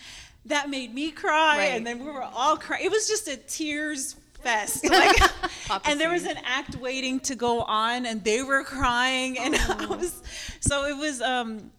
[0.46, 1.58] that made me cry.
[1.58, 1.64] Right.
[1.68, 2.84] And then we were all crying.
[2.86, 4.86] It was just a tears fest.
[4.90, 9.40] Like, and there was an act waiting to go on, and they were crying.
[9.40, 10.22] And I was,
[10.60, 11.22] so it was.
[11.22, 11.72] Um,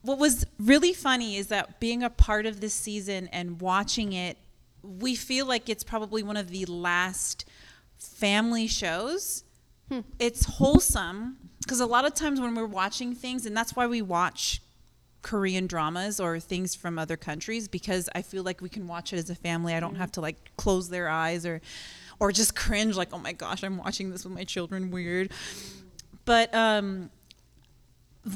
[0.00, 4.38] what was really funny is that being a part of this season and watching it,
[4.82, 7.44] we feel like it's probably one of the last
[7.98, 9.44] family shows.
[10.18, 14.02] It's wholesome because a lot of times when we're watching things, and that's why we
[14.02, 14.60] watch
[15.22, 19.16] Korean dramas or things from other countries because I feel like we can watch it
[19.16, 19.74] as a family.
[19.74, 21.60] I don't have to like close their eyes or
[22.20, 25.30] or just cringe like, "Oh my gosh, I'm watching this with my children weird."
[26.24, 27.10] But um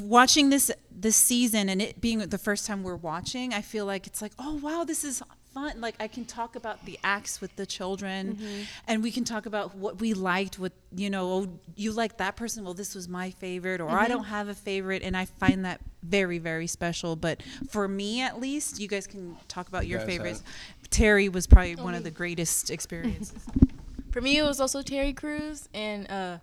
[0.00, 4.06] watching this this season and it being the first time we're watching, I feel like
[4.06, 5.22] it's like, "Oh wow, this is
[5.54, 5.80] fun.
[5.80, 8.38] Like I can talk about the acts with the children
[8.86, 12.36] and we can talk about what we liked what you know, oh, you like that
[12.36, 15.64] person, well this was my favorite or I don't have a favorite and I find
[15.64, 20.00] that very very special, but for me at least, you guys can talk about your
[20.00, 20.42] Yes, favorites.
[20.90, 23.38] Terry was probably one of the greatest experiences.
[24.10, 26.36] For me, it was also Terry Crews, and uh,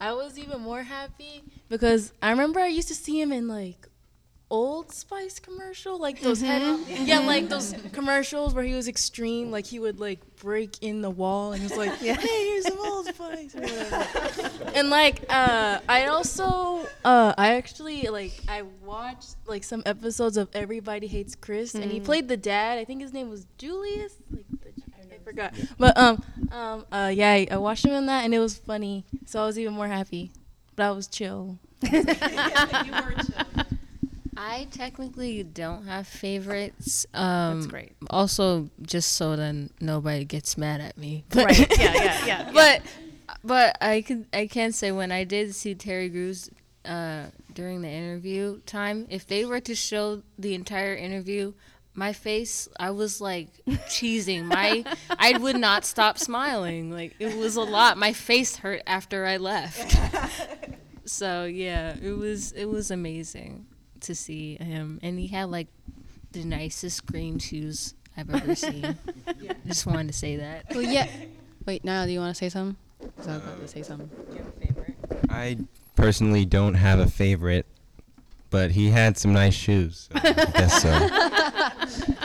[0.00, 3.88] I was even more happy because I remember I used to see him in like
[4.48, 9.66] Old Spice commercial, like those head, yeah, like those commercials where he was extreme, like
[9.66, 12.14] he would like break in the wall and he was like, yeah.
[12.14, 18.40] "Hey, here's some Old Spice." twice and like uh I also uh I actually like
[18.46, 22.04] I watched like some episodes of Everybody Hates Chris and he Mm.
[22.04, 22.78] played the dad.
[22.78, 24.14] I think his name was Julius.
[24.30, 25.54] Like the, I forgot.
[25.76, 29.04] But um um uh yeah, I, I watched him in that and it was funny.
[29.24, 30.30] So I was even more happy.
[30.76, 31.58] But I was chill.
[31.82, 33.64] you were chill.
[34.36, 37.06] I technically don't have favorites.
[37.14, 37.96] Um, That's great.
[38.10, 41.24] Also, just so then nobody gets mad at me.
[41.34, 41.58] Right.
[41.78, 42.82] Yeah, yeah, yeah, But
[43.42, 46.50] but I could I can say when I did see Terry Crews
[46.84, 51.52] uh, during the interview time, if they were to show the entire interview,
[51.94, 53.48] my face I was like
[53.88, 54.44] cheesing.
[54.44, 56.90] My I would not stop smiling.
[56.90, 57.96] Like it was a lot.
[57.96, 59.96] My face hurt after I left.
[61.04, 63.66] so yeah, it was it was amazing
[64.06, 65.68] to see him, and he had like
[66.32, 68.96] the nicest green shoes I've ever seen.
[69.66, 70.66] Just wanted to say that.
[70.70, 71.08] Well, yeah.
[71.66, 72.76] Wait, now do you want to say something?
[73.18, 74.10] 'Cause I was about to say something.
[75.28, 75.58] I
[75.96, 77.66] personally don't have a favorite,
[78.50, 80.08] but he had some nice shoes.
[80.12, 80.90] So I guess so.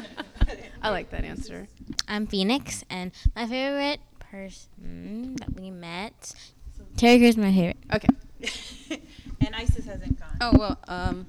[0.84, 1.67] I like that answer.
[2.08, 6.34] I'm Phoenix, and my favorite person that we met,
[6.98, 7.78] Terry Crews, my favorite.
[7.94, 8.08] Okay.
[9.46, 10.38] and Isis hasn't gone.
[10.41, 11.28] Oh well, um,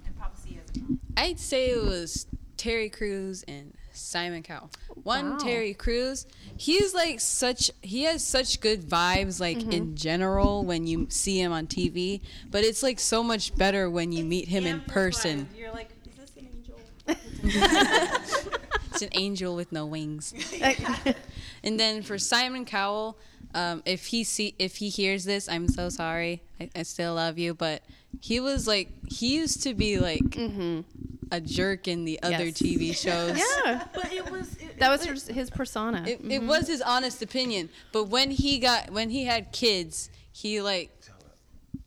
[1.17, 4.71] I'd say it was Terry Crews and Simon Cowell.
[5.03, 5.39] One Wow.
[5.39, 11.07] Terry Crews, he's like such he has such good vibes like in general when you
[11.11, 14.81] see him on TV, but it's like so much better when you meet him in
[14.83, 15.49] person.
[15.57, 18.19] You're like, is this an angel?
[18.93, 20.35] It's an angel with no wings.
[21.65, 23.17] and then for Simon Cowell,
[23.55, 26.43] um, if he see if he hears this, I'm so sorry.
[26.61, 27.83] I, I still love you, but
[28.21, 30.81] he was like he used to be like mm-hmm.
[31.31, 32.59] a jerk in the other Yes.
[32.63, 33.39] TV shows.
[33.39, 33.85] Yeah.
[33.95, 36.03] But it was That was his, his persona.
[36.07, 36.47] It, it mm-hmm.
[36.47, 40.91] was his honest opinion, but when he got when he had kids, he like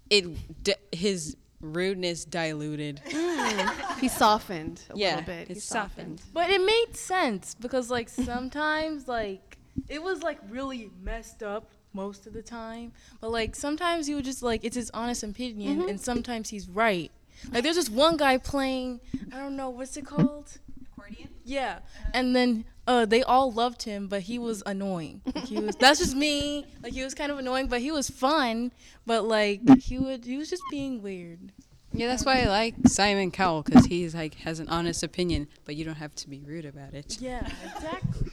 [0.10, 3.02] it d- his rudeness diluted.
[3.46, 4.00] Mm.
[4.00, 5.48] he softened a Yeah, little bit.
[5.50, 6.22] He it softened.
[6.34, 9.58] But it made sense because like sometimes like
[9.88, 12.92] it was like really messed up most of the time.
[13.22, 17.12] But like sometimes he would just like it's his honest opinion and sometimes he's right.
[17.52, 19.00] Like there's this one guy playing
[19.34, 20.60] I don't know what's it called?
[20.92, 21.30] Accordion?
[21.44, 21.80] Yeah.
[22.14, 25.22] And then uh they all loved him but he was annoying.
[25.26, 26.66] Like, he was that's just me.
[26.84, 28.72] Like he was kind of annoying but he was fun,
[29.06, 31.52] but like he would he was just being weird.
[31.94, 35.78] Yeah, that's why I like Simon Cowell because he's like has an honest opinion, but
[35.78, 37.18] you don't have to be rude about it.
[37.22, 38.32] Yeah, exactly.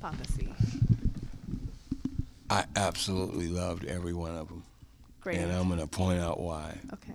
[0.00, 0.48] Papa C.
[2.50, 4.62] I absolutely loved every one of them.
[5.20, 5.38] Great.
[5.38, 6.78] And I'm going to point out why.
[6.92, 7.14] Okay.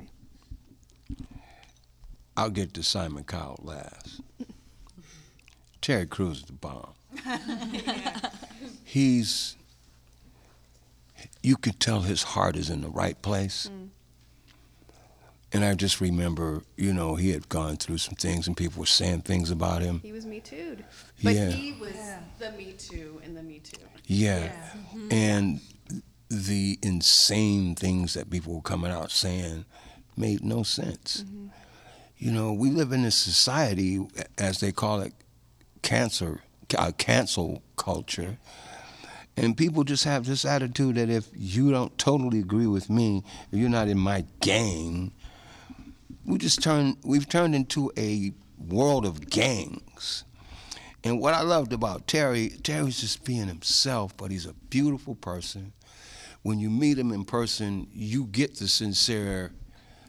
[2.35, 4.21] I'll get to Simon Cowell last.
[5.81, 6.93] Terry Crews is the bomb.
[8.83, 9.55] He's,
[11.41, 13.69] you could tell his heart is in the right place.
[13.71, 13.89] Mm.
[15.53, 18.85] And I just remember, you know, he had gone through some things and people were
[18.85, 20.01] saying things about him.
[20.03, 20.83] He was Me Too'd.
[21.23, 21.49] But Yeah.
[21.51, 21.93] he was
[22.37, 23.77] the Me Too in the Me Too.
[24.05, 24.51] Yeah.
[25.09, 25.61] And
[26.29, 29.63] the insane things that people were coming out saying
[30.17, 31.23] made no sense.
[32.17, 34.05] You know, we live in a society,
[34.37, 35.13] as they call it,
[35.81, 36.41] cancer,
[36.77, 38.37] uh, cancel culture.
[39.37, 43.59] And people just have this attitude that if you don't totally agree with me, if
[43.59, 45.13] you're not in my gang,
[46.27, 50.25] we just turn we've turned into a world of gangs.
[51.03, 55.71] And what I loved about Terry, Terry's just being himself, but he's a beautiful person.
[56.41, 59.53] When you meet him in person, you get the sincere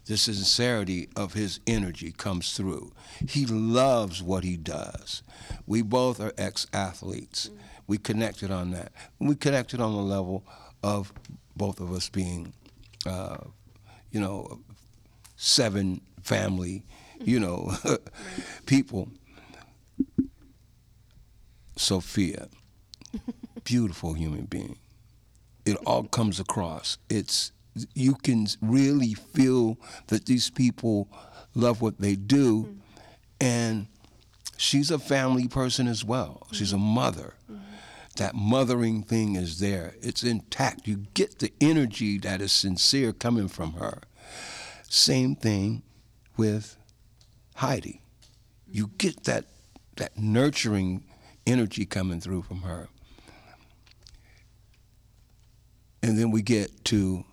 [0.07, 2.92] the sincerity of his energy comes through.
[3.28, 5.22] He loves what he does.
[5.66, 7.50] We both are ex-athletes.
[7.87, 8.92] We connected on that.
[9.18, 10.47] We connected on the level
[10.82, 11.12] of
[11.57, 12.55] both of us being,
[13.05, 13.36] uh,
[14.11, 14.61] you know,
[15.36, 16.85] seven family,
[17.24, 17.72] you know,
[18.66, 19.09] people.
[21.76, 22.49] Sophia,
[23.64, 24.79] beautiful human being.
[25.64, 26.99] It all comes across.
[27.09, 27.53] It's
[27.95, 31.09] you can really feel that these people
[31.55, 32.76] love what they do,
[33.41, 33.87] and
[34.57, 36.47] she's a family person as well.
[36.53, 37.35] She's a mother.
[38.16, 39.95] That mothering thing is there.
[40.03, 40.89] It's intact.
[40.89, 44.01] You get the energy that is sincere coming from her.
[44.89, 45.83] Same thing
[46.39, 46.78] with
[47.57, 48.01] Heidi.
[48.70, 49.45] You get that
[49.97, 51.05] that nurturing
[51.47, 52.89] energy coming through from her.
[56.03, 57.24] And then we get to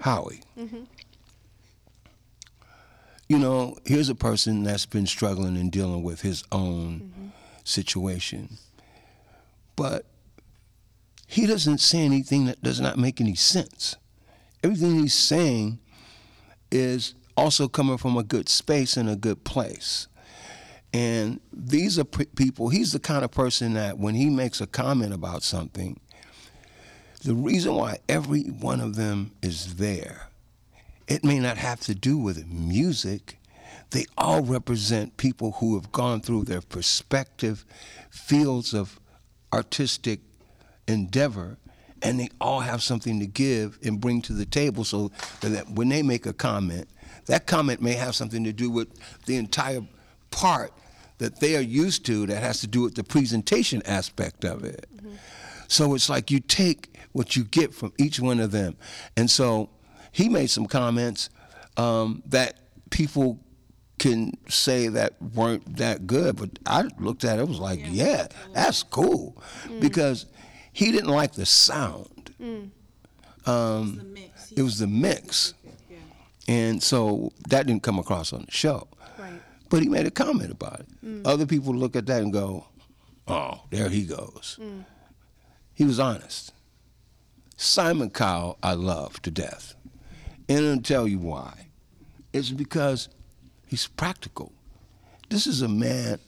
[0.00, 0.42] Howie.
[0.56, 0.84] Mm-hmm.
[3.28, 7.28] You know, here's a person that's been struggling and dealing with his own mm-hmm.
[7.64, 8.58] situation.
[9.74, 10.06] But
[11.26, 13.96] he doesn't say anything that does not make any sense.
[14.62, 15.80] Everything he's saying
[16.70, 20.08] is also coming from a good space and a good place.
[20.92, 24.66] And these are p- people, he's the kind of person that when he makes a
[24.66, 25.98] comment about something,
[27.24, 30.28] the reason why every one of them is there,
[31.08, 33.38] it may not have to do with music.
[33.90, 37.64] They all represent people who have gone through their perspective
[38.10, 39.00] fields of
[39.52, 40.20] artistic
[40.88, 41.58] endeavor
[42.02, 45.10] and they all have something to give and bring to the table so
[45.40, 46.88] that when they make a comment,
[47.26, 48.88] that comment may have something to do with
[49.26, 49.82] the entire
[50.30, 50.72] part
[51.18, 54.86] that they are used to that has to do with the presentation aspect of it.
[54.96, 55.14] Mm-hmm.
[55.68, 58.76] So it's like you take what you get from each one of them.
[59.16, 59.70] And so
[60.10, 61.30] he made some comments
[61.76, 62.58] um, that
[62.90, 63.38] people
[63.98, 68.26] can say that weren't that good, but I looked at it, was like, yeah, yeah
[68.52, 69.40] that's cool.
[69.66, 69.80] Mm.
[69.80, 70.26] Because
[70.72, 72.34] he didn't like the sound.
[72.40, 72.70] Mm.
[73.46, 74.52] Um, it, was mix.
[74.52, 75.54] it was the mix.
[76.48, 78.88] And so that didn't come across on the show.
[79.18, 79.40] Right.
[79.70, 80.86] But he made a comment about it.
[81.04, 81.26] Mm.
[81.26, 82.66] Other people look at that and go,
[83.28, 84.58] oh, there he goes.
[84.60, 84.84] Mm.
[85.74, 86.52] He was honest.
[87.56, 89.74] Simon Cowell, I love to death.
[90.48, 91.68] And I'll tell you why.
[92.32, 93.08] It's because
[93.66, 94.52] he's practical.
[95.28, 96.18] This is a man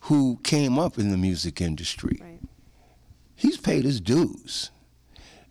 [0.00, 2.18] who came up in the music industry.
[2.20, 2.38] Right
[3.38, 4.70] he's paid his dues.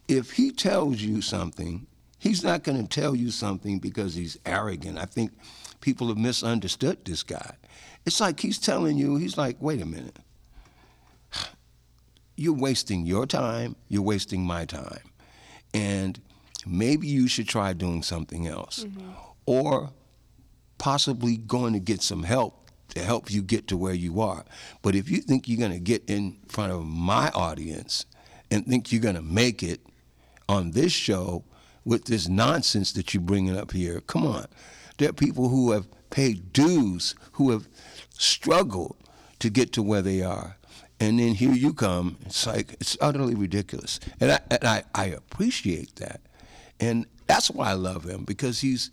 [0.08, 1.88] If he tells you something,
[2.28, 4.98] he's not going to tell you something because he's arrogant.
[4.98, 5.32] I think
[5.82, 7.56] people have misunderstood this guy.
[8.06, 10.18] It's like he's telling you, he's like, wait a minute.
[12.36, 15.10] You're wasting your time, you're wasting my time.
[15.74, 16.20] And
[16.68, 18.84] maybe you should try doing something else.
[18.84, 19.10] Mm-hmm.
[19.48, 19.90] Or
[20.78, 24.46] possibly going to get some help to help you get to where you are.
[24.84, 28.06] But if you think you're going to get in front of my audience
[28.52, 29.82] and think you're going to make it
[30.48, 31.44] on this show
[31.88, 34.46] with this nonsense that you're bringing up here, come on.
[34.98, 37.70] There are people who have paid dues, who have
[38.10, 38.98] struggled
[39.40, 40.58] to get to where they are.
[41.00, 42.18] And then here you come.
[42.26, 44.02] It's like, it's utterly ridiculous.
[44.20, 46.20] And I, and I, I appreciate that.
[46.78, 48.92] And that's why I love him because he's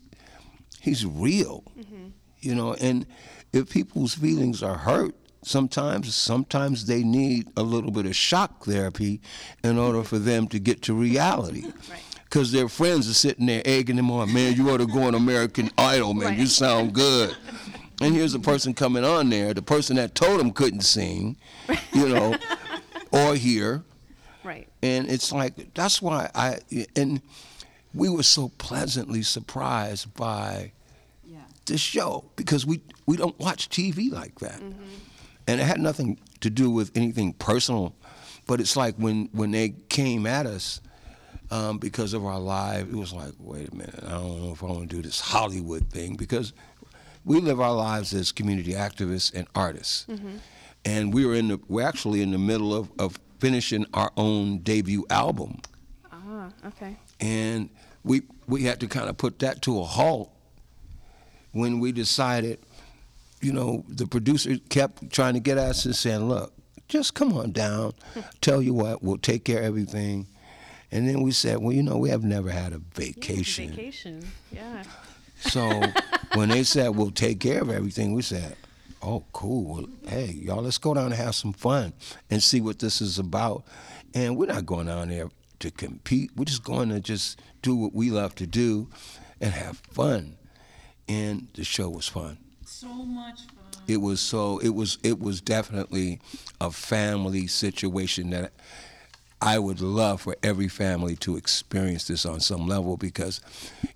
[0.81, 2.09] he's real, mm-hmm.
[2.41, 2.75] you know.
[2.75, 3.07] And
[3.53, 9.21] if people's feelings are hurt, sometimes sometimes they need a little bit of shock therapy
[9.63, 11.73] in order for them to get to reality.
[12.35, 15.15] Because their friends are sitting there egging them on, man, you ought to go on
[15.15, 16.39] American Idol, man, right.
[16.39, 17.37] you sound good.
[18.01, 21.37] And here's a person coming on there, the person that told him couldn't sing,
[21.93, 22.35] you know,
[23.13, 23.85] or hear.
[24.43, 24.67] Right.
[24.83, 26.59] And it's like, that's why I,
[26.97, 27.23] and
[27.95, 30.73] we were so pleasantly surprised by
[31.67, 34.83] this show because we we don't watch TV like that, mm-hmm.
[35.47, 37.95] and it had nothing to do with anything personal,
[38.49, 40.81] but it's like when when they came at us.
[41.51, 44.63] Um, because of our live, it was like, wait a minute, I don't know if
[44.63, 46.53] I want to do this Hollywood thing because
[47.25, 50.37] we live our lives as community activists and artists, mm-hmm.
[50.85, 54.59] and we were in the we're actually in the middle of, of finishing our own
[54.59, 55.61] debut album.
[56.11, 56.97] Ah, okay.
[57.21, 57.69] And
[58.05, 60.31] we we had to kind of put that to a halt
[61.53, 62.59] when we decided,
[63.41, 66.53] you know, the producer kept trying to get us and saying, look,
[66.89, 67.95] just come on down.
[68.41, 70.27] Tell you what, we'll take care of everything.
[70.95, 73.65] And then we said, well, you know, we have never had a vacation.
[73.71, 74.85] Yeah, vacation, yeah.
[75.41, 75.83] So
[76.35, 78.57] when they said we'll take care of everything, we said,
[79.03, 79.75] oh, cool.
[79.75, 81.93] Well, hey, y'all, let's go down and have some fun
[82.31, 83.65] and see what this is about.
[84.15, 86.31] And we're not going down there to compete.
[86.37, 88.89] We're just going to just do what we love to do
[89.41, 90.37] and have fun
[91.09, 92.39] and the show was fun.
[92.65, 93.83] So much fun.
[93.87, 96.21] It was so it was it was definitely
[96.61, 98.53] a family situation that
[99.45, 103.43] I would love for every family to experience this on some level because,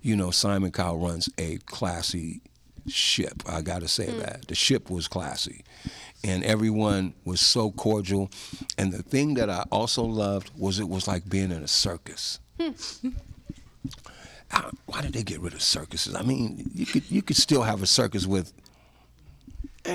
[0.03, 2.41] you know, Simon Cowell runs a classy
[2.87, 3.41] ship.
[3.47, 4.19] I got to say mm.
[4.19, 5.63] that the ship was classy,
[6.23, 8.29] and everyone was so cordial.
[8.77, 12.39] And the thing that I also loved was it was like being in a circus.
[12.59, 13.09] Hmm.
[14.85, 16.13] why did they get rid of circuses?
[16.13, 18.53] I mean, you could you could still have a circus with.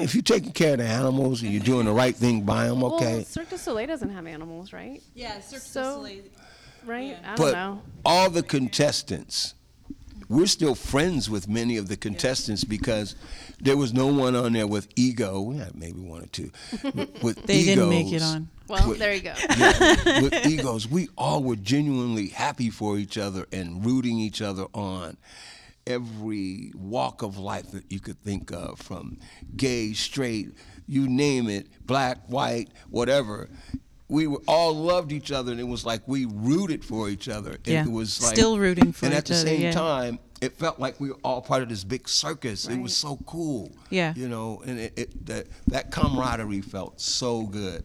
[0.03, 2.83] If you're taking care of the animals and you're doing the right thing by them,
[2.85, 3.17] okay.
[3.17, 5.03] Well, Cirque du Soleil doesn't have animals, right?
[5.15, 6.23] Yeah, Cirque so, du Soleil.
[6.85, 7.09] Right?
[7.21, 7.33] Yeah.
[7.33, 7.83] I but know.
[8.05, 9.55] all the contestants,
[10.29, 12.71] we're still friends with many of the contestants yeah.
[12.71, 13.15] because
[13.61, 15.41] there was no one on there with ego.
[15.41, 16.51] We had maybe one or two.
[17.23, 17.75] With they egos.
[17.75, 18.49] didn't make it on.
[18.69, 19.35] Well, with, there you go.
[19.57, 24.67] Yeah, with egos, we all were genuinely happy for each other and rooting each other
[24.73, 25.17] on.
[25.87, 29.19] Every walk of life that you could think of, from
[29.57, 30.57] gay, straight,
[30.87, 33.49] you name it, black, white, whatever,
[34.09, 37.53] we were all loved each other, and it was like we rooted for each other.
[37.53, 37.85] And Yeah.
[37.85, 39.73] It was like Still rooting for And at the same yeah.
[39.73, 42.67] time, it felt like we were all part of this big circus.
[42.69, 43.73] It was so cool.
[43.91, 44.13] Yeah.
[44.15, 47.85] You know, and it, it that that camaraderie felt so good.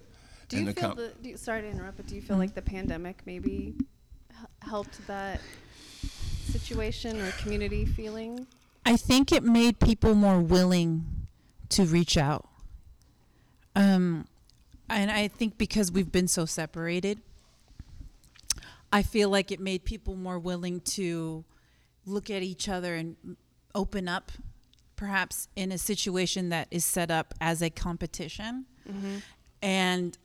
[0.50, 1.14] Do you the feel com- the?
[1.22, 2.42] Do you, sorry to interrupt, but do you feel mm-hmm.
[2.42, 3.76] like the pandemic maybe
[4.62, 5.42] helped that
[6.52, 8.48] situation or community feeling?
[8.86, 11.06] I think it made people more willing
[11.70, 12.48] to reach out.
[13.76, 14.26] Um,
[14.90, 17.22] and I think because we've been so separated,
[18.92, 21.46] I feel like it made people more willing to
[22.06, 23.16] look at each other and
[23.76, 24.32] open up,
[24.96, 28.66] perhaps in a situation that is set up as a competition.
[29.62, 30.18] And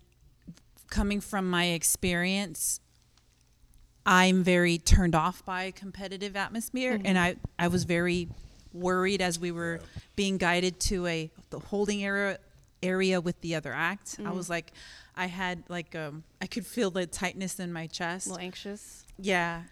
[0.88, 2.80] coming from my experience,
[4.06, 8.28] I'm very turned off by a competitive atmosphere, and I, I was very
[8.72, 9.80] worried as we were
[10.16, 12.38] being guided to a the holding area
[12.82, 14.16] area with the other act.
[14.18, 14.34] I Mhm.
[14.34, 14.72] was like,
[15.16, 18.26] I had like um, I could feel the tightness in my chest.
[18.26, 19.04] A little anxious.
[19.18, 19.62] Yeah,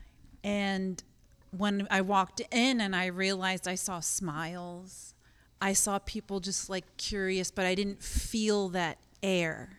[0.43, 1.03] and
[1.51, 5.15] when I walked in and I realized I saw smiles,
[5.61, 9.77] I saw people just like curious, but I didn't feel that air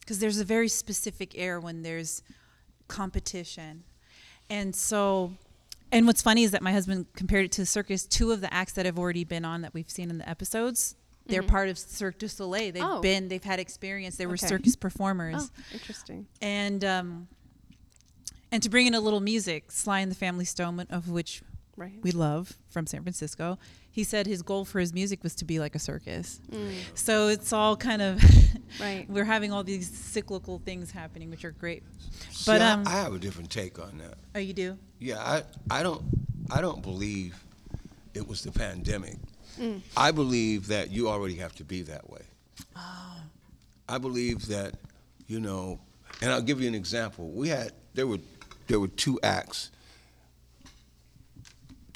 [0.00, 2.22] because there's a very specific air when there's
[2.88, 3.84] competition.
[4.50, 5.32] And so,
[5.92, 8.04] and what's funny is that my husband compared it to the circus.
[8.06, 10.96] Two of the acts that have already been on that we've seen in the episodes,
[11.26, 11.48] they're Mhm.
[11.48, 12.72] part of Cirque du Soleil.
[12.72, 13.00] They've Oh.
[13.00, 14.16] been, they've had experience.
[14.16, 14.46] They were Okay.
[14.48, 15.36] circus performers.
[15.38, 16.26] Oh, interesting.
[16.40, 17.28] And um,
[18.50, 21.42] and to bring in a little music, Sly and the Family Stone, of which
[21.78, 21.94] Right.
[22.02, 23.58] we love from San Francisco.
[23.90, 26.40] He said his goal for his music was to be like a circus.
[26.50, 26.72] Mm.
[26.94, 28.20] So it's all kind of
[28.80, 29.06] Right.
[29.10, 31.82] We're having all these cyclical things happening, which are great.
[32.30, 34.18] See, But I- um, I, have a different take on that.
[34.34, 34.76] oh, you do?
[34.98, 36.02] Yeah, I, I don't
[36.50, 37.42] I don't believe
[38.14, 39.16] it was the pandemic.
[39.58, 39.80] Mm.
[39.96, 42.22] I believe that you already have to be that way.
[42.76, 43.16] Oh.
[43.88, 44.74] I believe that,
[45.26, 45.78] you know,
[46.20, 47.30] and I'll give you an example.
[47.30, 48.18] We had there were
[48.66, 49.70] there were two acts,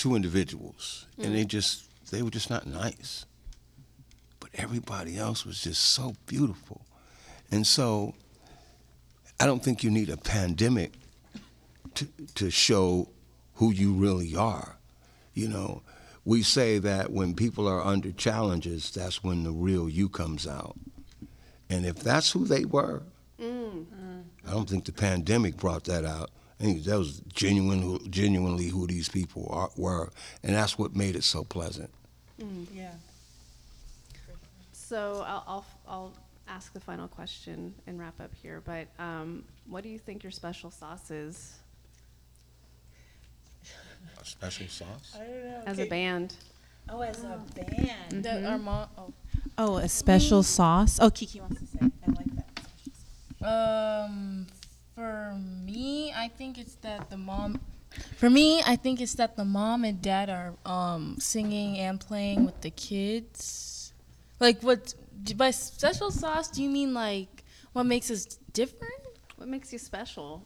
[0.02, 3.24] two individuals, and they just they were just not nice.
[4.40, 6.82] But everybody else was just so beautiful.
[7.52, 8.14] And so
[9.38, 10.94] I don't think you need a pandemic
[11.94, 13.08] to, to show
[13.54, 14.76] who you really are.
[15.34, 15.82] You know,
[16.24, 20.76] we say that when people are under challenges, that's when the real you comes out.
[21.70, 23.02] And if that's who they were,
[23.42, 23.86] Mm.
[24.46, 26.30] I don't think the pandemic brought that out.
[26.62, 30.12] I think that was genuine, genuinely who these people are, were,
[30.44, 31.90] and that's what made it so pleasant.
[32.40, 32.66] Mm.
[32.72, 32.92] Yeah.
[34.72, 36.12] So I'll, I'll I'll
[36.46, 38.62] ask the final question and wrap up here.
[38.64, 41.54] But um, what do you think your special sauce is
[44.20, 45.16] A special sauce.
[45.66, 46.36] as a band?
[46.88, 48.22] Oh, as a band.
[48.24, 48.88] That our mom.
[48.96, 49.12] Oh.
[49.58, 51.00] Oh, a special sauce.
[51.02, 51.90] Oh, Kiki wants to say.
[52.06, 52.26] I like
[53.40, 54.04] that.
[54.06, 54.46] Um,
[54.94, 55.34] for
[55.64, 57.60] me, I think it's that the mom.
[58.16, 62.44] For me, I think it's that the mom and dad are um singing and playing
[62.44, 63.92] with the kids.
[64.40, 64.94] Like what
[65.36, 66.48] by special sauce?
[66.48, 68.92] Do you mean like what makes us different?
[69.36, 70.42] What makes you special?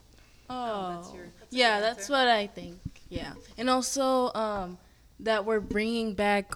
[0.48, 2.12] Oh, that's your- that's yeah, that's answer.
[2.12, 2.78] what I think.
[3.08, 4.78] Yeah, and also um
[5.20, 6.54] that we're bringing back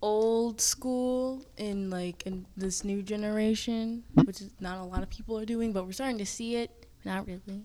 [0.00, 5.36] old school in like in this new generation, which is not a lot of people
[5.38, 6.86] are doing, but we're starting to see it.
[7.04, 7.62] Not really.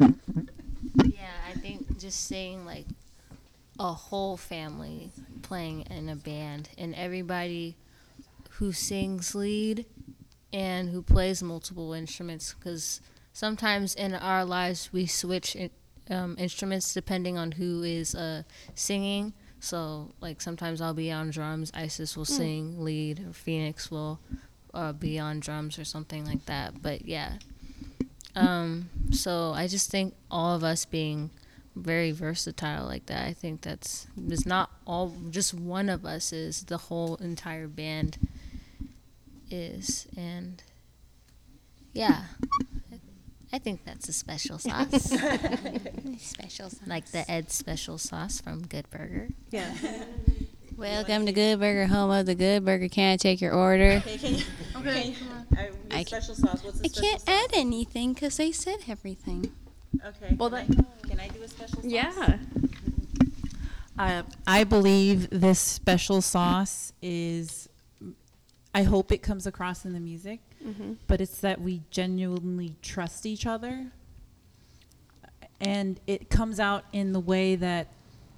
[1.14, 2.86] Yeah, I think just seeing like
[3.78, 5.10] a whole family
[5.42, 7.76] playing in a band and everybody
[8.52, 9.86] who sings lead
[10.52, 13.00] and who plays multiple instruments because
[13.32, 15.70] sometimes in our lives we switch in,
[16.10, 18.42] um, instruments depending on who is uh,
[18.74, 19.32] singing.
[19.60, 22.36] So, like, sometimes I'll be on drums, Isis will Mm.
[22.36, 24.18] sing lead, or Phoenix will
[24.74, 26.82] uh, be on drums or something like that.
[26.82, 27.34] But yeah.
[28.34, 31.30] Um, so I just think all of us being
[31.76, 36.64] very versatile like that, I think that's it's not all just one of us is
[36.64, 38.18] the whole entire band
[39.50, 40.62] is and
[41.92, 42.24] yeah.
[43.54, 45.10] I think that's a special sauce.
[46.18, 46.80] Special sauce.
[46.86, 49.28] Like the Ed special sauce from Good Burger.
[49.50, 49.70] Yeah.
[50.78, 52.88] Welcome to Good Burger, home of the Good Burger.
[52.88, 54.02] Can I take your order?
[54.06, 54.44] Okay, can you,
[54.78, 55.14] Okay,
[55.56, 56.62] I, I- special sauce.
[56.64, 57.28] What's the I special can't sauce?
[57.44, 59.52] add anything because they said everything.
[60.04, 60.34] Okay.
[60.36, 61.84] Well, can, that- I, can I do a special sauce?
[61.84, 62.38] Yeah.
[63.98, 67.68] Uh, I believe this special sauce is.
[68.74, 70.96] I hope it comes across in the music, Mhm.
[71.06, 73.92] but it's that we genuinely trust each other.
[75.60, 77.88] And it comes out in the way that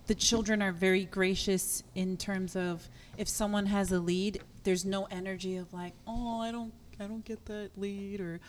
[0.09, 5.05] the children are very gracious in terms of if someone has a lead, there's no
[5.05, 8.41] energy of like, oh, I don't, I don't get that lead, or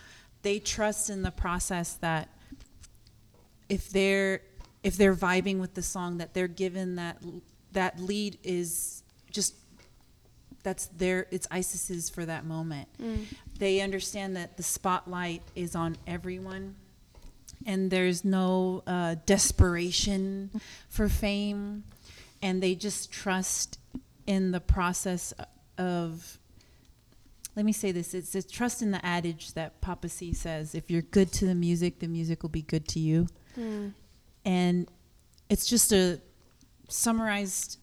[0.41, 2.30] they trust in the process that
[3.70, 4.41] if they're
[4.84, 7.18] if they're vibing with the song that they're given that
[7.72, 9.56] that lead is just
[10.64, 12.88] that's their it's Isis's for that moment.
[13.02, 13.26] Mm.
[13.58, 16.76] They understand that the spotlight is on everyone
[17.66, 21.84] and there's no uh, desperation for fame
[22.41, 23.80] and they just trust
[24.28, 25.34] in the process
[25.78, 26.39] of
[27.56, 30.89] let me say this it's a trust in the adage that papa c says if
[30.91, 33.28] you're good to the music the music will be good to you
[33.58, 33.93] Mm.
[34.43, 34.88] and
[35.49, 36.20] it's just a
[36.89, 37.78] summarized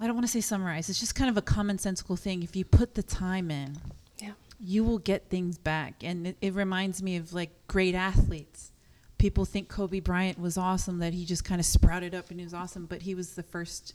[0.00, 2.64] i don't want to say summarized it's just kind of a commonsensical thing if you
[2.64, 3.76] put the time in
[4.18, 4.32] Yeah.
[4.60, 8.72] you will get things back and it, it reminds me of like great athletes
[9.18, 12.44] people think kobe bryant was awesome that he just kind of sprouted up and he
[12.44, 13.94] was awesome but he was the first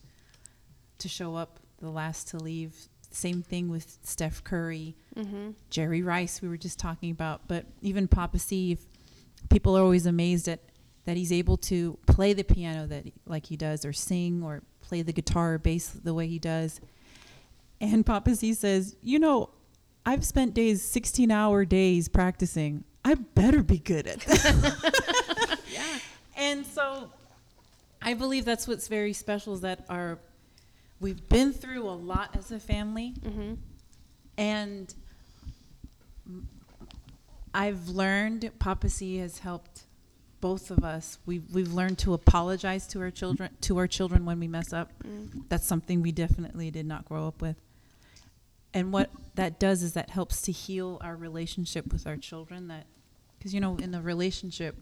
[0.99, 2.75] to show up the last to leave
[3.11, 5.53] same thing with steph curry Mhm.
[5.69, 8.79] jerry rice we were just talking about but even papa c if
[9.49, 10.59] people are always amazed at
[11.05, 15.01] that he's able to play the piano that like he does or sing or play
[15.01, 16.79] the guitar or bass the way he does.
[17.79, 19.49] And papa c says you know
[20.05, 22.83] i've spent days 16 hour days practicing.
[23.03, 25.97] I better be good at that yeah
[26.37, 27.09] and so
[28.01, 30.19] i believe that's what's very special is that our
[31.01, 33.53] we've been through a lot as a family Mm-hmm.
[34.37, 34.93] and
[37.53, 39.83] I've learned Papa C has helped
[40.39, 41.19] both of us.
[41.25, 44.91] We've we've learned to apologize to our children to our children when we mess up.
[45.03, 45.43] Mm.
[45.49, 47.57] That's something we definitely did not grow up with.
[48.73, 52.69] And what that does is that helps to heal our relationship with our children.
[52.69, 52.85] That
[53.37, 54.77] because you know in the relationship,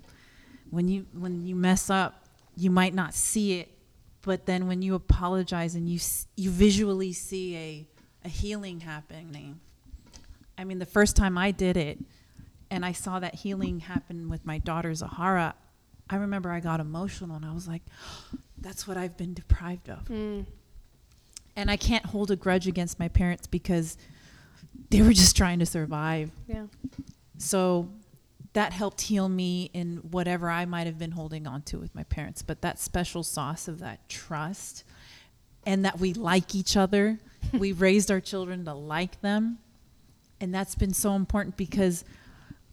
[0.69, 3.69] when you when you mess up, you might not see it,
[4.29, 7.87] but then when you apologize and you s- you visually see a
[8.23, 9.59] a healing happening.
[10.55, 11.97] I mean, the first time I did it,
[12.69, 15.55] and I saw that healing happen with my daughter Zahara,
[16.11, 17.81] I remember I got emotional and I was like,
[18.59, 20.45] "That's what I've been deprived of." Mm.
[21.55, 23.97] And I can't hold a grudge against my parents because
[24.91, 26.29] they were just trying to survive.
[26.47, 26.67] Yeah.
[27.39, 27.89] So
[28.53, 32.03] that helped heal me in whatever I might have been holding on to with my
[32.03, 32.41] parents.
[32.41, 34.83] But that special sauce of that trust
[35.65, 37.19] and that we like each other,
[37.53, 39.59] we raised our children to like them.
[40.41, 42.05] And that's been so important because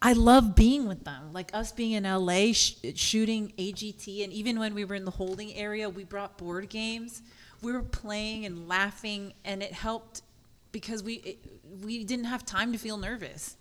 [0.01, 1.33] I love being with them.
[1.33, 5.11] Like us being in LA sh- shooting AGT, and even when we were in the
[5.11, 7.23] holding area, we brought board games.
[7.63, 10.23] We were playing and laughing, and it helped
[10.71, 11.39] because we it,
[11.83, 13.57] we didn't have time to feel nervous.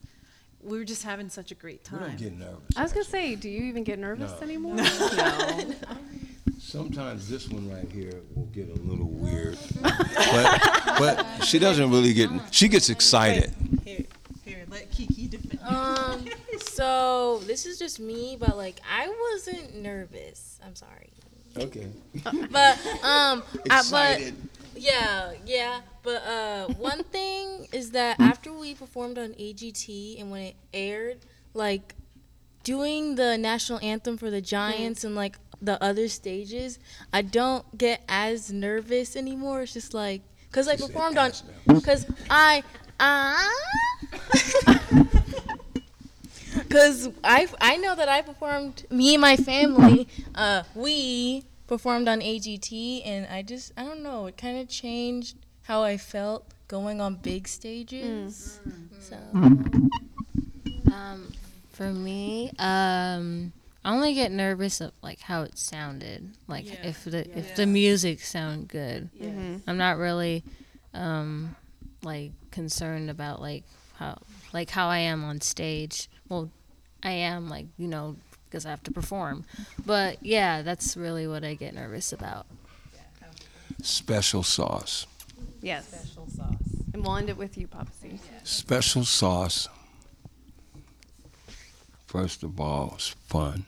[0.66, 2.08] We were just having such a great We time.
[2.10, 2.76] don't get nervous.
[2.76, 4.38] I was gonna say, do you even get nervous No.
[4.48, 4.76] anymore?
[5.18, 5.74] No.
[6.60, 12.14] Sometimes this one right here will get a little weird, but but she doesn't really
[12.14, 12.30] get.
[12.52, 13.54] She gets excited.
[13.84, 14.04] Here,
[14.44, 15.60] here, let Kiki defend.
[15.64, 16.26] Um,
[16.62, 20.60] so this is just me, but like I wasn't nervous.
[20.66, 21.10] I'm sorry.
[21.58, 21.88] Okay.
[22.24, 24.36] But um, I, Excited.
[24.74, 25.82] but yeah, yeah.
[26.06, 31.18] But uh, one thing is that after we performed on AGT and when it aired,
[31.54, 31.96] like
[32.64, 36.80] doing the national anthem for the Giants and like the other stages,
[37.12, 39.64] I don't get as nervous anymore.
[39.64, 41.32] It's just like because I performed on
[41.68, 42.64] because I
[43.00, 43.44] uh,
[46.70, 52.20] Cause I I know that I performed me and my family uh we performed on
[52.22, 55.36] AGT and I just I don't know it kind of changed
[55.66, 58.60] how I felt going on big stages.
[59.00, 59.18] So
[60.92, 61.32] Um,
[61.72, 63.52] for me, um,
[63.84, 66.80] I only get nervous of like how it sounded, like Yeah.
[66.90, 67.56] if the if Yeah.
[67.56, 69.10] the music sound good.
[69.20, 69.62] Mhm.
[69.68, 70.44] I'm not really,
[70.94, 71.56] um,
[72.04, 73.64] like concerned about like
[73.96, 74.20] how
[74.54, 76.08] like how I am on stage.
[76.30, 76.50] Well,
[77.04, 79.44] I am like you know because I have to perform,
[79.86, 82.46] but yeah, that's really what I get nervous about.
[83.82, 85.06] Special sauce.
[85.62, 85.88] Yes.
[85.88, 86.84] Special sauce.
[86.94, 88.20] And we'll end it with you, Papa C.
[88.44, 89.68] Special sauce.
[92.06, 93.66] First of all, is fun.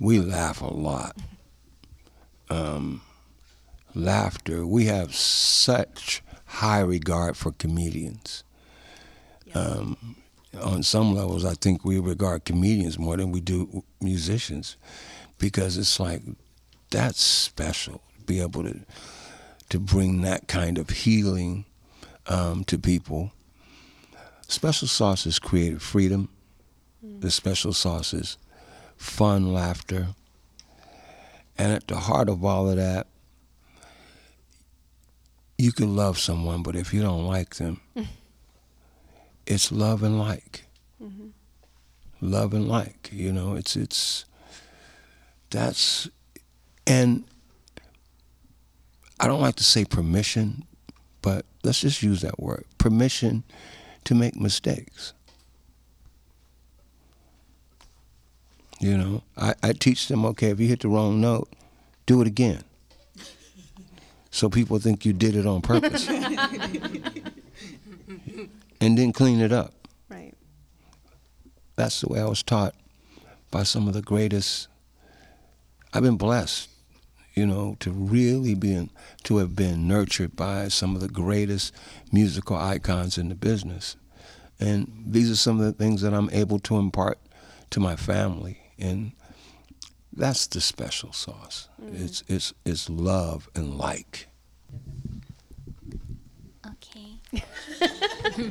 [0.00, 1.16] We laugh a lot.
[2.50, 3.02] Um,
[3.94, 4.66] laughter.
[4.66, 8.42] We have such high regard for comedians.
[9.54, 10.16] Um,
[10.60, 14.76] on some levels, I think we regard comedians more than we do musicians,
[15.38, 16.22] because it's like
[16.90, 18.80] that's special to be able to
[19.70, 21.64] to bring that kind of healing
[22.26, 23.32] um, to people.
[24.46, 26.28] Special sauces created freedom.
[27.02, 28.38] The special sauces,
[28.96, 30.08] fun, laughter,
[31.58, 33.06] and at the heart of all of that,
[35.58, 37.80] you can love someone, but if you don't like them,
[39.46, 40.64] it's love and like.
[42.20, 44.24] Love and like, you know, it's it's
[45.50, 46.08] that's
[46.86, 47.24] and
[49.20, 50.64] I don't like to say permission,
[51.22, 52.64] but let's just use that word.
[52.78, 53.44] Permission
[54.04, 55.12] to make mistakes.
[58.80, 61.48] You know, I, I teach them, okay, if you hit the wrong note,
[62.06, 62.62] do it again.
[64.30, 66.08] So people think you did it on purpose.
[66.08, 67.32] and
[68.80, 69.72] then clean it up.
[70.08, 70.34] Right.
[71.76, 72.74] That's the way I was taught
[73.50, 74.68] by some of the greatest.
[75.92, 76.68] I've been blessed,
[77.34, 78.88] you know, to really be
[79.24, 81.74] to have been nurtured by some of the greatest
[82.12, 83.96] musical icons in the business.
[84.60, 87.18] And these are some of the things that I'm able to impart
[87.70, 88.60] to my family.
[88.78, 89.12] And
[90.12, 91.68] that's the special sauce.
[91.82, 92.04] Mm-hmm.
[92.04, 94.28] It's it's it's love and like.
[96.66, 97.42] Okay.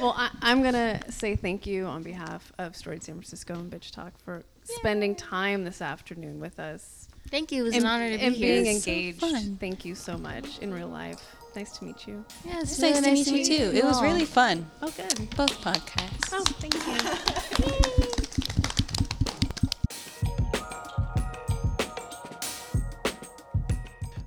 [0.00, 3.90] well, I, I'm gonna say thank you on behalf of Storied San Francisco and Bitch
[3.90, 7.01] Talk for spending time this afternoon with us.
[7.28, 7.62] Thank you.
[7.62, 8.62] It was and, an honor to be and here.
[8.62, 9.20] being It's so engaged.
[9.20, 9.56] fun.
[9.58, 11.20] Thank you so much in real life.
[11.56, 12.24] Nice to meet you.
[12.46, 13.72] Yeah, It's nice to meet you too.
[13.76, 14.66] It was really fun.
[14.80, 15.30] Oh, good.
[15.36, 16.30] Both podcasts.
[16.32, 18.12] Oh, thank you.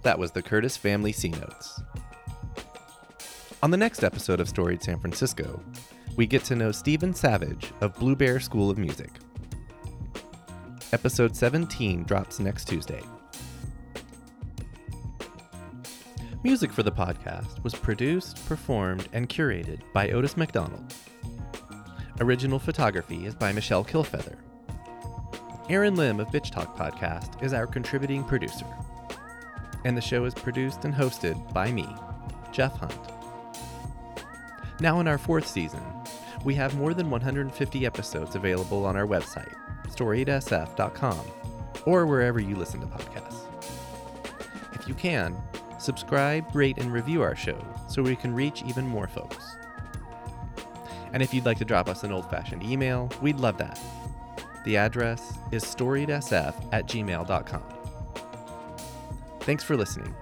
[0.04, 1.82] That was the Curtis Family C Notes.
[3.64, 5.60] On the next episode of Storied San Francisco,
[6.16, 9.10] we get to know Stephen Savage of Blue Bear School of Music.
[10.96, 13.02] Episode 17 drops next Tuesday.
[16.41, 20.93] Music for the podcast was produced, performed, and curated by Otis McDonald.
[22.22, 24.38] Original photography is by Michelle Kilfeather.
[25.70, 28.66] Erin Lim of Bitch Talk Podcast is our contributing producer
[29.84, 31.93] and the show is produced and hosted by me,
[32.54, 33.12] Jeff Hunt.
[34.80, 35.84] Now, in our fourth season,
[36.46, 39.54] we have more than 150 episodes available on our website,
[39.96, 41.20] storiedsf.com,
[41.86, 43.46] or wherever you listen to podcasts.
[44.74, 45.36] If you can,
[45.80, 49.56] subscribe, rate, and review our show so we can reach even more folks.
[51.14, 53.80] And if you'd like to drop us an old fashioned email, we'd love that.
[54.66, 57.64] The address is storiedsf at gmail.com.
[59.41, 60.14] Thanks for listening.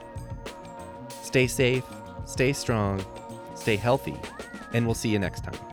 [1.10, 1.86] Stay safe,
[2.26, 3.04] stay strong,
[3.56, 4.20] stay healthy,
[4.74, 5.73] and we'll see you next time.